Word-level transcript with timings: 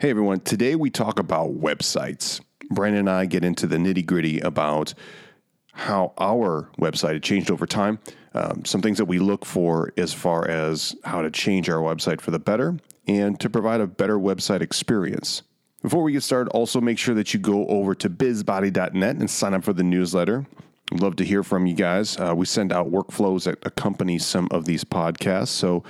Hey 0.00 0.08
everyone, 0.08 0.40
today 0.40 0.76
we 0.76 0.88
talk 0.88 1.18
about 1.18 1.60
websites. 1.60 2.40
Brandon 2.70 3.00
and 3.00 3.10
I 3.10 3.26
get 3.26 3.44
into 3.44 3.66
the 3.66 3.76
nitty 3.76 4.06
gritty 4.06 4.40
about 4.40 4.94
how 5.74 6.14
our 6.16 6.70
website 6.80 7.12
had 7.12 7.22
changed 7.22 7.50
over 7.50 7.66
time, 7.66 7.98
um, 8.32 8.64
some 8.64 8.80
things 8.80 8.96
that 8.96 9.04
we 9.04 9.18
look 9.18 9.44
for 9.44 9.92
as 9.98 10.14
far 10.14 10.48
as 10.48 10.96
how 11.04 11.20
to 11.20 11.30
change 11.30 11.68
our 11.68 11.82
website 11.82 12.22
for 12.22 12.30
the 12.30 12.38
better 12.38 12.78
and 13.06 13.38
to 13.40 13.50
provide 13.50 13.82
a 13.82 13.86
better 13.86 14.18
website 14.18 14.62
experience. 14.62 15.42
Before 15.82 16.02
we 16.02 16.12
get 16.12 16.22
started, 16.22 16.50
also 16.52 16.80
make 16.80 16.96
sure 16.96 17.14
that 17.14 17.34
you 17.34 17.38
go 17.38 17.66
over 17.66 17.94
to 17.96 18.08
bizbody.net 18.08 19.16
and 19.16 19.28
sign 19.28 19.52
up 19.52 19.64
for 19.64 19.74
the 19.74 19.82
newsletter. 19.82 20.46
We'd 20.90 21.02
love 21.02 21.16
to 21.16 21.26
hear 21.26 21.42
from 21.42 21.66
you 21.66 21.74
guys. 21.74 22.18
Uh, 22.18 22.32
we 22.34 22.46
send 22.46 22.72
out 22.72 22.90
workflows 22.90 23.44
that 23.44 23.58
accompany 23.66 24.18
some 24.18 24.48
of 24.50 24.64
these 24.64 24.82
podcasts. 24.82 25.48
So 25.48 25.84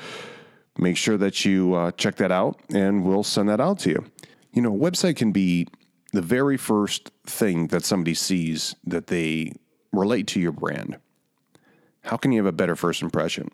make 0.81 0.97
sure 0.97 1.19
that 1.19 1.45
you 1.45 1.75
uh, 1.75 1.93
check 1.93 2.17
that 2.17 2.33
out 2.33 2.61
and 2.75 3.05
we'll 3.05 3.23
send 3.23 3.49
that 3.49 3.61
out 3.61 3.79
to 3.81 3.91
you. 3.91 4.05
You 4.53 4.63
know, 4.63 4.75
a 4.75 4.79
website 4.79 5.17
can 5.17 5.31
be 5.31 5.69
the 6.13 6.23
very 6.23 6.57
first 6.57 7.11
thing 7.25 7.69
that 7.69 7.85
somebody 7.85 8.15
sees 8.15 8.75
that 8.85 9.09
they 9.09 9.53
relate 9.93 10.27
to 10.29 10.41
your 10.41 10.53
brand. 10.53 10.99
How 12.03 12.17
can 12.17 12.33
you 12.33 12.39
have 12.39 12.47
a 12.47 12.57
better 12.57 12.75
first 12.75 13.03
impression? 13.03 13.51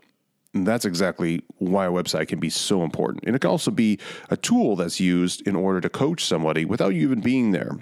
And 0.54 0.66
that's 0.66 0.84
exactly 0.84 1.42
why 1.58 1.86
a 1.86 1.90
website 1.90 2.28
can 2.28 2.38
be 2.38 2.48
so 2.48 2.82
important. 2.82 3.24
And 3.26 3.36
it 3.36 3.40
can 3.40 3.50
also 3.50 3.70
be 3.70 3.98
a 4.30 4.36
tool 4.36 4.76
that's 4.76 5.00
used 5.00 5.46
in 5.46 5.54
order 5.54 5.80
to 5.80 5.88
coach 5.90 6.24
somebody 6.24 6.64
without 6.64 6.94
you 6.94 7.02
even 7.02 7.20
being 7.20 7.50
there. 7.50 7.76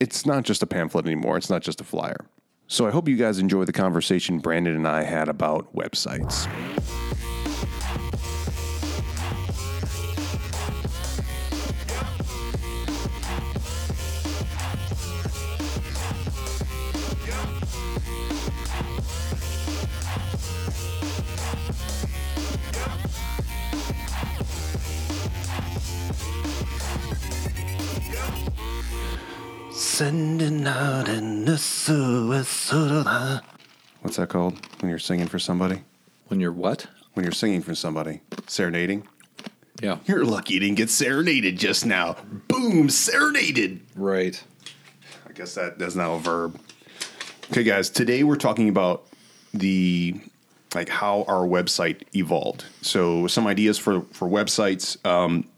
It's 0.00 0.26
not 0.26 0.42
just 0.42 0.62
a 0.62 0.66
pamphlet 0.66 1.06
anymore, 1.06 1.36
it's 1.36 1.48
not 1.48 1.62
just 1.62 1.80
a 1.80 1.84
flyer. 1.84 2.26
So 2.66 2.86
I 2.86 2.90
hope 2.90 3.08
you 3.08 3.16
guys 3.16 3.38
enjoy 3.38 3.64
the 3.64 3.72
conversation 3.72 4.38
Brandon 4.38 4.74
and 4.74 4.88
I 4.88 5.04
had 5.04 5.28
about 5.28 5.74
websites. 5.74 6.48
Sending 30.02 30.66
out 30.66 31.06
suicide. 31.60 33.40
What's 34.00 34.16
that 34.16 34.30
called 34.30 34.58
when 34.80 34.90
you're 34.90 34.98
singing 34.98 35.28
for 35.28 35.38
somebody? 35.38 35.84
When 36.26 36.40
you're 36.40 36.50
what? 36.50 36.88
When 37.12 37.22
you're 37.22 37.30
singing 37.30 37.62
for 37.62 37.76
somebody, 37.76 38.20
serenading. 38.48 39.06
Yeah. 39.80 39.98
You're 40.06 40.24
lucky 40.24 40.54
you 40.54 40.60
didn't 40.60 40.78
get 40.78 40.90
serenaded 40.90 41.56
just 41.56 41.86
now. 41.86 42.16
Boom, 42.48 42.90
serenaded. 42.90 43.82
Right. 43.94 44.42
I 45.28 45.34
guess 45.34 45.54
that 45.54 45.78
that's 45.78 45.94
now 45.94 46.14
a 46.14 46.18
verb. 46.18 46.58
Okay, 47.52 47.62
guys. 47.62 47.88
Today 47.88 48.24
we're 48.24 48.34
talking 48.34 48.68
about 48.68 49.06
the 49.54 50.20
like 50.74 50.88
how 50.88 51.22
our 51.28 51.46
website 51.46 52.02
evolved. 52.12 52.64
So 52.80 53.28
some 53.28 53.46
ideas 53.46 53.78
for 53.78 54.00
for 54.10 54.26
websites. 54.28 54.96
Um, 55.06 55.48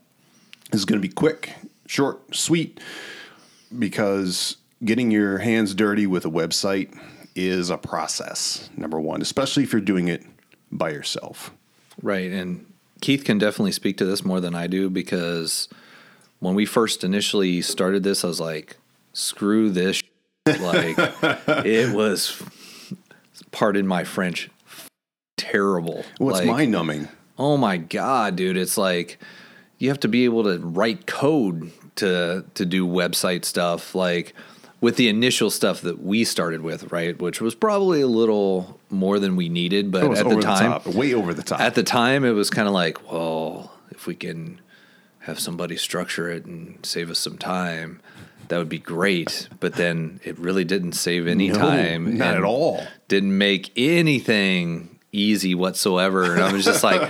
this 0.70 0.82
is 0.82 0.84
going 0.84 1.00
to 1.00 1.08
be 1.08 1.14
quick, 1.14 1.54
short, 1.86 2.36
sweet, 2.36 2.78
because 3.78 4.56
getting 4.84 5.10
your 5.10 5.38
hands 5.38 5.74
dirty 5.74 6.06
with 6.06 6.24
a 6.24 6.30
website 6.30 6.96
is 7.34 7.70
a 7.70 7.78
process. 7.78 8.68
Number 8.76 9.00
one, 9.00 9.22
especially 9.22 9.62
if 9.62 9.72
you're 9.72 9.80
doing 9.80 10.08
it 10.08 10.22
by 10.70 10.90
yourself. 10.90 11.52
Right. 12.02 12.30
And 12.30 12.72
Keith 13.00 13.24
can 13.24 13.38
definitely 13.38 13.72
speak 13.72 13.96
to 13.98 14.04
this 14.04 14.24
more 14.24 14.40
than 14.40 14.54
I 14.54 14.66
do 14.66 14.90
because 14.90 15.68
when 16.40 16.54
we 16.54 16.66
first 16.66 17.04
initially 17.04 17.62
started 17.62 18.02
this, 18.02 18.24
I 18.24 18.28
was 18.28 18.40
like, 18.40 18.76
screw 19.12 19.70
this. 19.70 20.02
like, 20.46 20.96
it 21.64 21.94
was, 21.94 22.42
pardon 23.50 23.86
my 23.86 24.04
French, 24.04 24.50
terrible. 25.36 26.04
Well, 26.20 26.30
it's 26.30 26.40
like, 26.40 26.48
mind 26.48 26.72
numbing. 26.72 27.08
Oh 27.38 27.56
my 27.56 27.78
God, 27.78 28.36
dude. 28.36 28.56
It's 28.56 28.76
like, 28.76 29.18
you 29.78 29.88
have 29.88 30.00
to 30.00 30.08
be 30.08 30.24
able 30.24 30.44
to 30.44 30.58
write 30.58 31.06
code 31.06 31.72
to 31.96 32.44
to 32.54 32.64
do 32.66 32.86
website 32.86 33.44
stuff 33.44 33.94
like 33.94 34.34
with 34.80 34.96
the 34.96 35.08
initial 35.08 35.50
stuff 35.50 35.80
that 35.80 36.02
we 36.02 36.24
started 36.24 36.60
with 36.60 36.90
right 36.92 37.20
which 37.20 37.40
was 37.40 37.54
probably 37.54 38.00
a 38.00 38.06
little 38.06 38.78
more 38.90 39.18
than 39.18 39.36
we 39.36 39.48
needed 39.48 39.90
but 39.90 40.02
at 40.16 40.28
the 40.28 40.40
time 40.40 40.72
top, 40.72 40.86
way 40.86 41.14
over 41.14 41.32
the 41.32 41.42
top. 41.42 41.60
at 41.60 41.74
the 41.74 41.82
time 41.82 42.24
it 42.24 42.32
was 42.32 42.50
kind 42.50 42.68
of 42.68 42.74
like 42.74 43.10
well 43.10 43.72
if 43.90 44.06
we 44.06 44.14
can 44.14 44.60
have 45.20 45.38
somebody 45.40 45.76
structure 45.76 46.28
it 46.30 46.44
and 46.44 46.84
save 46.84 47.10
us 47.10 47.18
some 47.18 47.38
time 47.38 48.00
that 48.48 48.58
would 48.58 48.68
be 48.68 48.78
great 48.78 49.48
but 49.60 49.74
then 49.74 50.20
it 50.22 50.38
really 50.38 50.64
didn't 50.64 50.92
save 50.92 51.26
any 51.26 51.48
No, 51.48 51.54
time 51.54 52.18
not 52.18 52.36
at 52.36 52.44
all. 52.44 52.84
didn't 53.08 53.38
make 53.38 53.72
anything 53.76 54.93
easy 55.14 55.54
whatsoever 55.54 56.32
and 56.34 56.42
i 56.42 56.52
was 56.52 56.64
just 56.64 56.82
like 56.82 57.00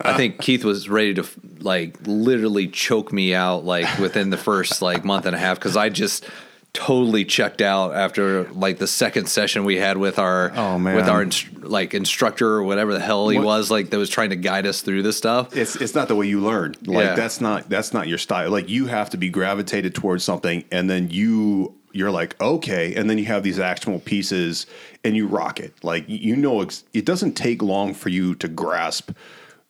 i 0.00 0.16
think 0.16 0.40
keith 0.40 0.64
was 0.64 0.88
ready 0.88 1.12
to 1.14 1.24
like 1.60 1.96
literally 2.06 2.66
choke 2.68 3.12
me 3.12 3.34
out 3.34 3.64
like 3.64 3.98
within 3.98 4.30
the 4.30 4.36
first 4.36 4.80
like 4.80 5.04
month 5.04 5.26
and 5.26 5.36
a 5.36 5.38
half 5.38 5.58
because 5.58 5.76
i 5.76 5.88
just 5.88 6.24
totally 6.72 7.24
checked 7.24 7.60
out 7.62 7.94
after 7.94 8.44
like 8.52 8.78
the 8.78 8.86
second 8.86 9.28
session 9.28 9.64
we 9.64 9.76
had 9.76 9.96
with 9.96 10.18
our 10.18 10.50
Oh, 10.56 10.76
man. 10.76 10.96
with 10.96 11.08
our 11.08 11.22
inst- 11.22 11.46
like 11.62 11.94
instructor 11.94 12.48
or 12.48 12.64
whatever 12.64 12.92
the 12.92 12.98
hell 13.00 13.28
he 13.28 13.36
What- 13.38 13.46
was 13.46 13.70
like 13.70 13.90
that 13.90 13.98
was 13.98 14.10
trying 14.10 14.30
to 14.30 14.36
guide 14.36 14.66
us 14.66 14.80
through 14.80 15.02
this 15.04 15.16
stuff 15.16 15.56
it's 15.56 15.76
it's 15.76 15.94
not 15.94 16.08
the 16.08 16.16
way 16.16 16.26
you 16.26 16.40
learn. 16.40 16.74
Like 16.84 17.04
Yeah. 17.04 17.14
that's 17.14 17.40
not 17.40 17.68
that's 17.68 17.92
not 17.92 18.08
your 18.08 18.18
style. 18.18 18.50
Like 18.50 18.68
you 18.68 18.86
have 18.86 19.10
to 19.10 19.16
be 19.16 19.28
gravitated 19.28 19.94
towards 19.94 20.24
something, 20.24 20.64
and 20.72 20.90
then 20.90 21.10
you 21.10 21.76
you're 21.94 22.10
like 22.10 22.40
okay, 22.40 22.94
and 22.94 23.08
then 23.08 23.18
you 23.18 23.24
have 23.26 23.42
these 23.42 23.58
actionable 23.58 24.00
pieces, 24.00 24.66
and 25.04 25.16
you 25.16 25.26
rock 25.26 25.60
it. 25.60 25.72
Like 25.82 26.04
you 26.08 26.36
know, 26.36 26.60
it 26.60 27.04
doesn't 27.04 27.34
take 27.34 27.62
long 27.62 27.94
for 27.94 28.08
you 28.08 28.34
to 28.36 28.48
grasp 28.48 29.10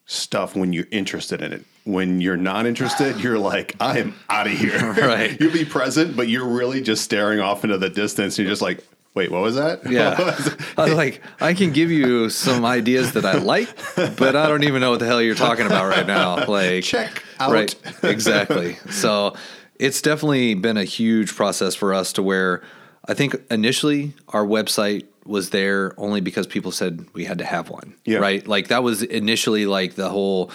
stuff 0.07 0.55
when 0.55 0.73
you're 0.73 0.89
interested 0.91 1.43
in 1.43 1.53
it. 1.53 1.65
When 1.84 2.21
you're 2.21 2.37
not 2.37 2.67
interested, 2.67 3.19
you're 3.23 3.39
like, 3.39 3.75
I 3.81 3.99
am 3.99 4.15
out 4.29 4.47
of 4.47 4.53
here. 4.53 4.93
Right. 5.05 5.39
You'll 5.41 5.53
be 5.53 5.65
present, 5.65 6.17
but 6.17 6.29
you're 6.29 6.47
really 6.47 6.81
just 6.81 7.05
staring 7.05 7.41
off 7.41 7.65
into 7.65 7.79
the 7.79 7.91
distance. 7.91 8.39
You're 8.39 8.49
just 8.49 8.63
like, 8.63 8.84
wait, 9.15 9.31
what 9.31 9.43
was 9.43 9.57
that? 9.57 9.91
Yeah. 9.91 10.19
Was? 10.21 10.57
I 10.77 10.84
was 10.84 10.95
like, 10.95 11.21
I 11.41 11.55
can 11.55 11.73
give 11.73 11.91
you 11.91 12.31
some 12.31 12.65
ideas 12.65 13.13
that 13.13 13.25
I 13.25 13.34
like, 13.39 13.69
but 14.17 14.34
I 14.34 14.49
don't 14.49 14.65
even 14.65 14.81
know 14.81 14.91
what 14.91 15.01
the 15.01 15.07
hell 15.07 15.23
you're 15.23 15.34
talking 15.34 15.67
about 15.67 15.89
right 15.89 16.07
now. 16.07 16.47
Like, 16.47 16.84
Check 16.84 17.23
out. 17.39 17.53
Right. 17.53 17.75
Exactly. 18.03 18.77
So 18.91 19.37
it's 19.79 20.01
definitely 20.03 20.55
been 20.55 20.77
a 20.77 20.85
huge 20.85 21.35
process 21.35 21.75
for 21.75 21.93
us 21.95 22.12
to 22.15 22.23
where 22.23 22.62
I 23.09 23.15
think 23.15 23.37
initially 23.51 24.15
our 24.29 24.45
website 24.45 25.07
was 25.27 25.51
there 25.51 25.95
only 25.99 26.21
because 26.21 26.47
people 26.47 26.71
said 26.71 27.07
we 27.12 27.25
had 27.25 27.39
to 27.39 27.45
have 27.45 27.71
one. 27.71 27.95
Yeah. 28.05 28.19
Right. 28.19 28.47
Like 28.47 28.69
that 28.69 28.83
was 28.83 29.03
initially 29.03 29.67
like 29.67 29.95
the 29.95 30.09
whole, 30.09 30.51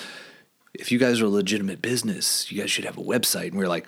if 0.74 0.92
you 0.92 1.00
guys 1.00 1.22
are 1.22 1.26
a 1.26 1.30
legitimate 1.30 1.82
business, 1.82 2.52
you 2.52 2.62
guys 2.62 2.72
should 2.72 2.86
have 2.86 2.98
a 2.98 3.02
website. 3.04 3.48
And 3.48 3.56
we 3.56 3.66
are 3.66 3.70
like, 3.70 3.88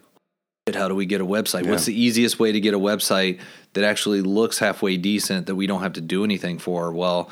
"Shit, 0.68 0.76
how 0.76 0.88
do 0.88 0.96
we 0.96 1.06
get 1.06 1.22
a 1.22 1.26
website? 1.26 1.68
What's 1.68 1.86
the 1.86 2.00
easiest 2.00 2.40
way 2.40 2.52
to 2.52 2.60
get 2.60 2.74
a 2.74 2.80
website 2.80 3.40
that 3.74 3.84
actually 3.84 4.22
looks 4.22 4.60
halfway 4.60 4.98
decent 4.98 5.48
that 5.48 5.56
we 5.56 5.68
don't 5.68 5.82
have 5.82 5.94
to 5.94 6.02
do 6.02 6.24
anything 6.24 6.58
for? 6.60 6.92
Well, 6.92 7.30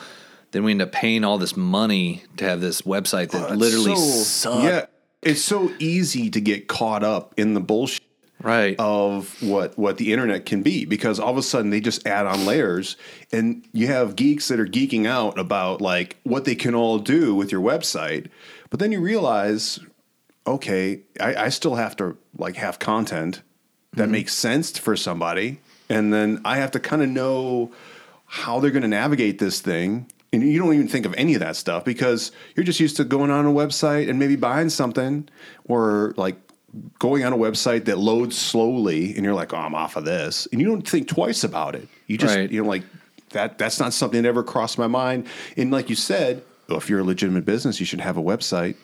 then 0.51 0.63
we 0.63 0.71
end 0.71 0.81
up 0.81 0.91
paying 0.91 1.23
all 1.23 1.37
this 1.37 1.55
money 1.57 2.23
to 2.37 2.45
have 2.45 2.61
this 2.61 2.83
website 2.83 3.31
that 3.31 3.49
oh, 3.49 3.53
It's 3.53 3.55
literally 3.55 3.95
so- 3.95 4.51
sucks. 4.51 4.63
Yeah, 4.63 4.85
it's 5.21 5.41
so 5.41 5.71
easy 5.79 6.29
to 6.29 6.39
get 6.41 6.67
caught 6.67 7.03
up 7.03 7.33
in 7.37 7.53
the 7.53 7.59
bullshit 7.61 8.03
Right. 8.41 8.77
of 8.79 9.35
what 9.43 9.77
what 9.77 9.97
the 9.97 10.13
internet 10.13 10.45
can 10.45 10.63
be 10.63 10.85
because 10.85 11.19
all 11.19 11.29
of 11.31 11.35
a 11.37 11.43
sudden 11.43 11.71
they 11.71 11.81
just 11.81 12.07
add 12.07 12.25
on 12.25 12.45
layers 12.45 12.95
and 13.33 13.67
you 13.73 13.87
have 13.87 14.15
geeks 14.15 14.47
that 14.47 14.61
are 14.61 14.65
geeking 14.65 15.05
out 15.05 15.37
about 15.37 15.81
like 15.81 16.15
what 16.23 16.45
they 16.45 16.55
can 16.55 16.73
all 16.73 16.99
do 16.99 17.35
with 17.35 17.51
your 17.51 17.59
website 17.61 18.29
but 18.69 18.79
then 18.79 18.93
you 18.93 19.01
realize 19.01 19.81
okay 20.47 21.01
I, 21.19 21.35
I 21.35 21.49
still 21.49 21.75
have 21.75 21.97
to 21.97 22.15
like 22.37 22.55
have 22.55 22.79
content 22.79 23.41
that 23.93 24.03
Mm-hmm. 24.03 24.11
makes 24.13 24.33
sense 24.35 24.77
for 24.79 24.95
somebody 24.95 25.59
and 25.89 26.13
then 26.13 26.39
I 26.45 26.57
have 26.59 26.71
to 26.71 26.79
kind 26.79 27.01
of 27.01 27.09
know 27.09 27.71
how 28.25 28.61
they're 28.61 28.71
going 28.71 28.83
to 28.83 28.87
navigate 28.87 29.39
this 29.39 29.59
thing 29.59 30.09
and 30.31 30.43
you 30.43 30.59
don't 30.59 30.73
even 30.73 30.87
think 30.87 31.05
of 31.05 31.13
any 31.17 31.33
of 31.33 31.39
that 31.39 31.55
stuff 31.55 31.83
because 31.83 32.31
you're 32.55 32.63
just 32.63 32.79
used 32.79 32.97
to 32.97 33.03
going 33.03 33.31
on 33.31 33.45
a 33.45 33.51
website 33.51 34.09
and 34.09 34.19
maybe 34.19 34.35
buying 34.35 34.69
something 34.69 35.27
or 35.65 36.13
like 36.17 36.35
going 36.99 37.23
on 37.23 37.33
a 37.33 37.37
website 37.37 37.85
that 37.85 37.97
loads 37.97 38.37
slowly 38.37 39.15
and 39.15 39.25
you're 39.25 39.33
like, 39.33 39.53
oh, 39.53 39.57
I'm 39.57 39.73
off 39.73 39.95
of 39.95 40.05
this. 40.05 40.47
And 40.51 40.61
you 40.61 40.67
don't 40.67 40.87
think 40.87 41.07
twice 41.07 41.43
about 41.43 41.73
it. 41.75 41.87
You 42.07 42.17
just, 42.17 42.35
Right. 42.35 42.51
you 42.51 42.61
know, 42.61 42.69
like 42.69 42.83
that, 43.31 43.57
that's 43.57 43.79
not 43.79 43.91
something 43.93 44.21
that 44.21 44.29
ever 44.29 44.43
crossed 44.43 44.77
my 44.77 44.87
mind. 44.87 45.25
And 45.57 45.71
like 45.71 45.89
you 45.89 45.95
said, 45.95 46.43
if 46.69 46.89
you're 46.89 46.99
a 46.99 47.03
legitimate 47.03 47.45
business, 47.45 47.79
you 47.79 47.85
should 47.87 48.01
have 48.01 48.17
a 48.17 48.21
website. 48.21 48.75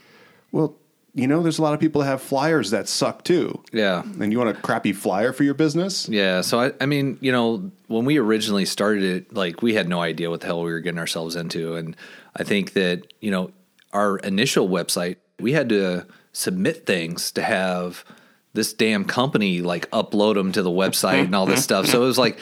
Well, 0.51 0.75
you 1.15 1.27
know, 1.27 1.41
there's 1.41 1.59
a 1.59 1.61
lot 1.61 1.73
of 1.73 1.79
people 1.79 2.01
that 2.01 2.07
have 2.07 2.21
flyers 2.21 2.71
that 2.71 2.89
suck 2.89 3.23
too. 3.23 3.63
Yeah. 3.71 4.03
And 4.19 4.33
you 4.33 4.37
want 4.37 4.49
a 4.49 4.61
crappy 4.61 4.91
flyer 4.91 5.31
for 5.31 5.43
your 5.43 5.53
business? 5.53 6.09
Yeah. 6.09 6.41
So 6.41 6.59
I, 6.59 6.73
I 6.81 6.85
mean, 6.85 7.17
you 7.21 7.31
know, 7.31 7.71
when 7.87 8.03
we 8.03 8.17
originally 8.17 8.65
started 8.65 9.03
it, 9.03 9.33
like 9.33 9.61
we 9.61 9.73
had 9.73 9.87
no 9.87 10.01
idea 10.01 10.29
what 10.29 10.41
the 10.41 10.47
hell 10.47 10.61
we 10.61 10.71
were 10.71 10.81
getting 10.81 10.99
ourselves 10.99 11.37
into, 11.37 11.75
and 11.75 11.95
I 12.35 12.43
think 12.43 12.73
that 12.73 13.13
you 13.21 13.31
know 13.31 13.51
our 13.93 14.17
initial 14.17 14.67
website, 14.67 15.15
we 15.39 15.53
had 15.53 15.69
to 15.69 16.05
submit 16.33 16.85
things 16.85 17.31
to 17.31 17.41
have 17.41 18.03
this 18.51 18.73
damn 18.73 19.05
company 19.05 19.61
like 19.61 19.89
upload 19.91 20.33
them 20.33 20.51
to 20.51 20.61
the 20.61 20.69
website 20.69 21.23
and 21.23 21.35
all 21.35 21.45
this 21.45 21.63
stuff. 21.63 21.85
So 21.85 22.03
it 22.03 22.05
was 22.05 22.17
like 22.17 22.39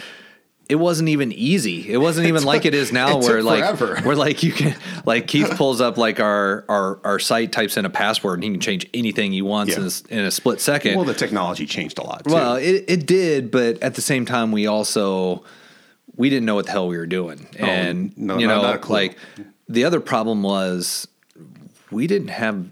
it 0.69 0.75
wasn't 0.75 1.09
even 1.09 1.31
easy. 1.33 1.91
It 1.91 1.97
wasn't 1.97 2.27
even 2.27 2.43
like 2.43 2.65
it 2.65 2.73
is 2.73 2.91
now, 2.91 3.19
it 3.19 3.23
where 3.23 3.37
took 3.37 3.45
like 3.45 3.77
forever. 3.77 4.01
where 4.07 4.15
like 4.15 4.43
you 4.43 4.51
can 4.53 4.75
like 5.05 5.27
Keith 5.27 5.51
pulls 5.57 5.81
up 5.81 5.97
like 5.97 6.19
our 6.19 6.63
our 6.69 6.99
our 7.03 7.19
site, 7.19 7.51
types 7.51 7.75
in 7.77 7.85
a 7.85 7.89
password, 7.89 8.35
and 8.35 8.43
he 8.45 8.51
can 8.51 8.59
change 8.61 8.87
anything 8.93 9.31
he 9.33 9.41
wants 9.41 9.73
Yeah. 9.73 9.79
in, 9.81 10.17
a, 10.19 10.19
in 10.21 10.25
a 10.25 10.31
split 10.31 10.61
second. 10.61 10.95
Well, 10.95 11.05
the 11.05 11.13
technology 11.13 11.65
changed 11.65 11.99
a 11.99 12.03
lot. 12.03 12.23
Too. 12.25 12.33
Well, 12.33 12.55
it, 12.55 12.85
it 12.87 13.05
did, 13.05 13.51
but 13.51 13.81
at 13.83 13.95
the 13.95 14.01
same 14.01 14.25
time, 14.25 14.51
we 14.51 14.65
also 14.67 15.43
we 16.15 16.29
didn't 16.29 16.45
know 16.45 16.55
what 16.55 16.65
the 16.65 16.71
hell 16.71 16.87
we 16.87 16.97
were 16.97 17.05
doing, 17.07 17.47
oh, 17.59 17.65
and 17.65 18.11
Oh, 18.11 18.13
no, 18.17 18.37
you 18.37 18.47
know, 18.47 18.79
like 18.87 19.17
the 19.67 19.83
other 19.83 19.99
problem 19.99 20.43
was 20.43 21.07
we 21.91 22.07
didn't 22.07 22.29
have 22.29 22.65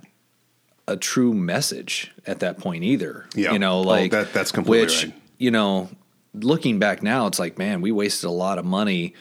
a 0.87 0.95
true 0.97 1.33
message 1.33 2.11
at 2.25 2.39
that 2.39 2.57
point 2.57 2.83
either. 2.83 3.25
Yeah. 3.35 3.53
you 3.53 3.59
know, 3.59 3.79
Oh, 3.79 3.81
like 3.81 4.11
that- 4.11 4.33
that's 4.33 4.51
completely 4.51 4.85
which, 4.85 5.05
right. 5.05 5.13
You 5.37 5.51
know, 5.51 5.89
looking 6.33 6.79
back 6.79 7.03
now, 7.03 7.27
it's 7.27 7.39
like, 7.39 7.57
man, 7.57 7.81
we 7.81 7.91
wasted 7.91 8.27
a 8.29 8.31
lot 8.31 8.57
of 8.57 8.65
money 8.65 9.13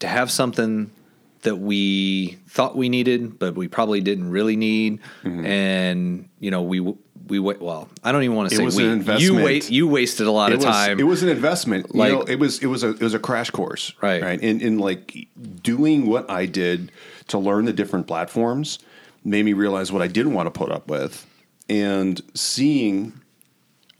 to 0.00 0.08
have 0.08 0.30
something 0.30 0.90
that 1.42 1.56
we 1.56 2.38
thought 2.48 2.76
we 2.76 2.88
needed, 2.88 3.38
but 3.38 3.54
we 3.54 3.66
probably 3.68 4.00
didn't 4.00 4.30
really 4.30 4.56
need, 4.56 5.00
Mm-hmm. 5.24 5.44
and 5.46 6.28
you 6.38 6.50
know, 6.50 6.62
we 6.62 6.80
we 7.28 7.38
wa- 7.38 7.54
well, 7.60 7.88
I 8.02 8.12
don't 8.12 8.22
even 8.24 8.36
want 8.36 8.48
to 8.50 8.54
It 8.54 8.58
say 8.58 8.64
was 8.64 8.76
we. 8.76 8.86
an 8.88 9.04
You 9.18 9.36
wait, 9.36 9.70
you 9.70 9.86
wasted 9.86 10.26
a 10.26 10.30
lot 10.32 10.50
it 10.50 10.54
of 10.54 10.58
was, 10.60 10.66
time. 10.66 10.98
It 11.00 11.04
was 11.04 11.22
an 11.22 11.28
investment. 11.28 11.94
Like- 11.94 12.10
you 12.12 12.16
know, 12.18 12.22
it 12.22 12.38
was 12.38 12.58
it 12.58 12.66
was 12.66 12.82
a 12.82 12.90
it 12.90 13.00
was 13.00 13.14
a 13.14 13.18
crash 13.18 13.50
course. 13.50 13.92
Right. 14.02 14.22
Right. 14.22 14.40
And 14.42 14.60
in 14.60 14.78
like 14.78 15.28
doing 15.62 16.06
what 16.06 16.28
I 16.30 16.44
did 16.46 16.90
to 17.28 17.38
learn 17.38 17.64
the 17.66 17.72
different 17.72 18.06
platforms 18.06 18.78
made 19.24 19.44
me 19.44 19.52
realize 19.52 19.92
what 19.92 20.02
I 20.02 20.08
didn't 20.08 20.32
want 20.34 20.46
to 20.46 20.50
put 20.58 20.70
up 20.72 20.88
with, 20.88 21.26
and 21.68 22.20
seeing 22.34 23.12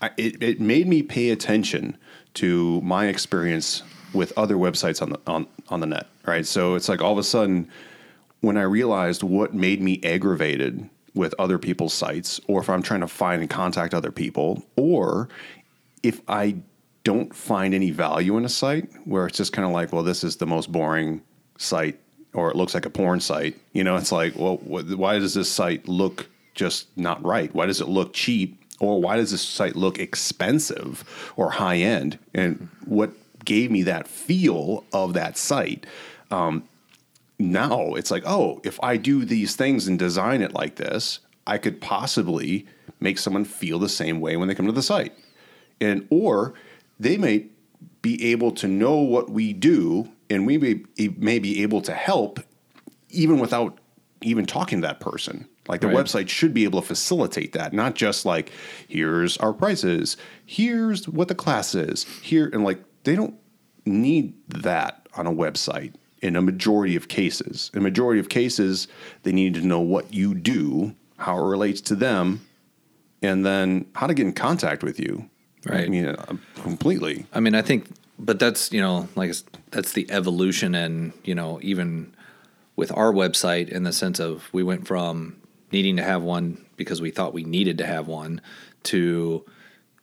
I, 0.03 0.11
it 0.19 0.43
it 0.43 0.61
made 0.61 0.89
me 0.89 1.03
pay 1.03 1.31
attention 1.31 1.97
to 2.35 2.81
my 2.83 3.07
experience 3.07 3.83
with 4.13 4.33
other 4.37 4.57
websites 4.57 5.01
on 5.03 5.11
the 5.11 5.21
on 5.27 5.47
on 5.69 5.81
the 5.81 5.87
net. 5.87 6.07
Right. 6.27 6.47
So 6.47 6.75
it's 6.75 6.89
like 6.89 7.01
all 7.01 7.13
of 7.13 7.19
a 7.19 7.23
sudden 7.23 7.71
when 8.41 8.57
I 8.57 8.63
realized 8.63 9.23
what 9.23 9.55
made 9.55 9.81
me 9.81 10.01
aggravated 10.03 10.89
with 11.15 11.35
other 11.39 11.59
people's 11.59 11.93
sites, 11.93 12.41
or 12.47 12.61
if 12.61 12.71
I'm 12.71 12.83
trying 12.83 13.01
to 13.01 13.09
find 13.09 13.41
and 13.41 13.51
contact 13.51 13.95
other 13.95 14.13
people, 14.13 14.65
or 14.77 15.29
if 16.03 16.21
I 16.29 16.57
don't 17.05 17.35
find 17.35 17.75
any 17.75 17.91
value 17.91 18.37
in 18.37 18.45
a 18.45 18.49
site 18.49 18.89
where 19.05 19.27
it's 19.27 19.37
just 19.37 19.53
kind 19.53 19.67
of 19.67 19.73
like, 19.73 19.93
well, 19.93 20.03
this 20.03 20.23
is 20.23 20.37
the 20.37 20.47
most 20.47 20.71
boring 20.71 21.23
site, 21.59 21.99
or 22.33 22.51
it 22.51 22.57
looks 22.57 22.75
like 22.75 22.87
a 22.87 22.91
porn 22.91 23.21
site. 23.21 23.57
You 23.73 23.85
know, 23.85 23.97
it's 23.97 24.13
like, 24.13 24.35
well, 24.37 24.57
wh- 24.59 24.99
why 24.99 25.19
does 25.19 25.35
this 25.35 25.51
site 25.51 25.89
look 25.89 26.29
just 26.55 26.87
not 26.97 27.23
right? 27.25 27.53
Why 27.55 27.67
does 27.67 27.81
it 27.81 27.89
look 27.89 28.13
cheap? 28.13 28.60
Or 28.81 29.01
why 29.01 29.17
does 29.17 29.31
this 29.31 29.43
site 29.43 29.77
look 29.77 29.99
expensive 29.99 31.33
or 31.37 31.51
high 31.51 31.77
end? 31.77 32.19
And 32.35 32.69
what 32.85 33.13
gave 33.45 33.71
me 33.71 33.85
that 33.85 34.09
feel 34.09 34.85
of 34.93 35.15
that 35.15 35.37
site 35.37 35.87
um, 36.31 36.65
now 37.41 37.95
it's 37.95 38.11
like, 38.11 38.23
oh, 38.27 38.61
if 38.65 38.79
I 38.83 38.97
do 38.97 39.25
these 39.25 39.57
things 39.57 39.89
and 39.89 39.99
design 39.99 40.43
it 40.43 40.53
like 40.53 40.77
this, 40.77 41.21
I 41.47 41.59
could 41.59 41.81
possibly 41.81 42.67
make 43.01 43.19
someone 43.19 43.45
feel 43.45 43.79
the 43.79 43.89
same 43.89 44.21
way 44.21 44.37
when 44.37 44.47
they 44.47 44.55
come 44.55 44.67
to 44.67 44.73
the 44.73 44.83
site. 44.83 45.17
And 45.81 46.07
or 46.11 46.55
they 46.99 47.17
may 47.17 47.47
be 48.03 48.31
able 48.31 48.53
to 48.53 48.69
know 48.69 48.97
what 48.97 49.31
we 49.31 49.53
do 49.53 50.11
and 50.29 50.47
we 50.47 50.59
may, 50.59 50.83
may 51.17 51.39
be 51.39 51.63
able 51.63 51.81
to 51.83 51.93
help 51.93 52.41
even 53.09 53.41
without 53.41 53.79
even 54.23 54.45
talking 54.45 54.83
to 54.83 54.87
that 54.87 55.01
person. 55.01 55.49
Like 55.69 55.81
the 55.83 55.89
Right. 55.89 55.97
website 55.97 56.29
should 56.29 56.53
be 56.55 56.65
able 56.65 56.81
to 56.81 56.87
facilitate 56.87 57.53
that, 57.53 57.73
not 57.73 57.95
just 57.95 58.25
like 58.25 58.51
here's 58.89 59.37
our 59.39 59.53
prices, 59.53 60.17
here's 60.45 61.07
what 61.09 61.29
the 61.29 61.35
class 61.35 61.75
is, 61.75 62.05
here 62.23 62.51
and 62.53 62.65
like 62.65 62.83
they 63.05 63.15
don't 63.15 63.35
need 63.85 64.35
that 64.49 65.07
on 65.17 65.27
a 65.27 65.33
website 65.33 65.95
in 66.23 66.37
a 66.37 66.43
majority 66.43 66.97
of 66.97 67.09
cases. 67.09 67.71
In 67.73 67.79
a 67.81 67.83
majority 67.83 68.21
of 68.21 68.29
cases, 68.29 68.89
they 69.23 69.33
need 69.33 69.55
to 69.55 69.61
know 69.63 69.81
what 69.81 70.13
you 70.13 70.35
do, 70.35 70.95
how 71.19 71.39
it 71.39 71.49
relates 71.49 71.81
to 71.83 71.95
them, 71.95 72.47
and 73.23 73.45
then 73.45 73.87
how 73.95 74.07
to 74.07 74.15
get 74.15 74.27
in 74.27 74.33
contact 74.33 74.83
with 74.83 74.99
you. 75.01 75.29
Right. 75.67 75.85
I 75.85 75.89
mean, 75.89 76.07
uh, 76.07 76.37
completely. 76.63 77.27
I 77.33 77.41
mean, 77.41 77.55
I 77.55 77.63
think, 77.63 77.87
but 78.19 78.39
that's 78.39 78.73
you 78.73 78.81
know, 78.81 79.09
like 79.15 79.35
that's 79.71 79.93
the 79.93 80.11
evolution, 80.11 80.75
and 80.75 81.13
you 81.25 81.35
know, 81.35 81.59
even 81.63 82.15
with 82.77 82.91
our 82.97 83.13
website, 83.13 83.69
in 83.69 83.83
the 83.85 83.93
sense 83.93 84.19
of 84.19 84.49
we 84.53 84.63
went 84.63 84.87
from 84.87 85.37
needing 85.73 85.97
to 85.97 86.03
have 86.03 86.23
one 86.23 86.65
because 86.77 87.01
we 87.01 87.11
thought 87.11 87.33
we 87.33 87.45
needed 87.45 87.79
to 87.79 87.87
have 87.87 88.07
one 88.09 88.41
to 88.85 89.45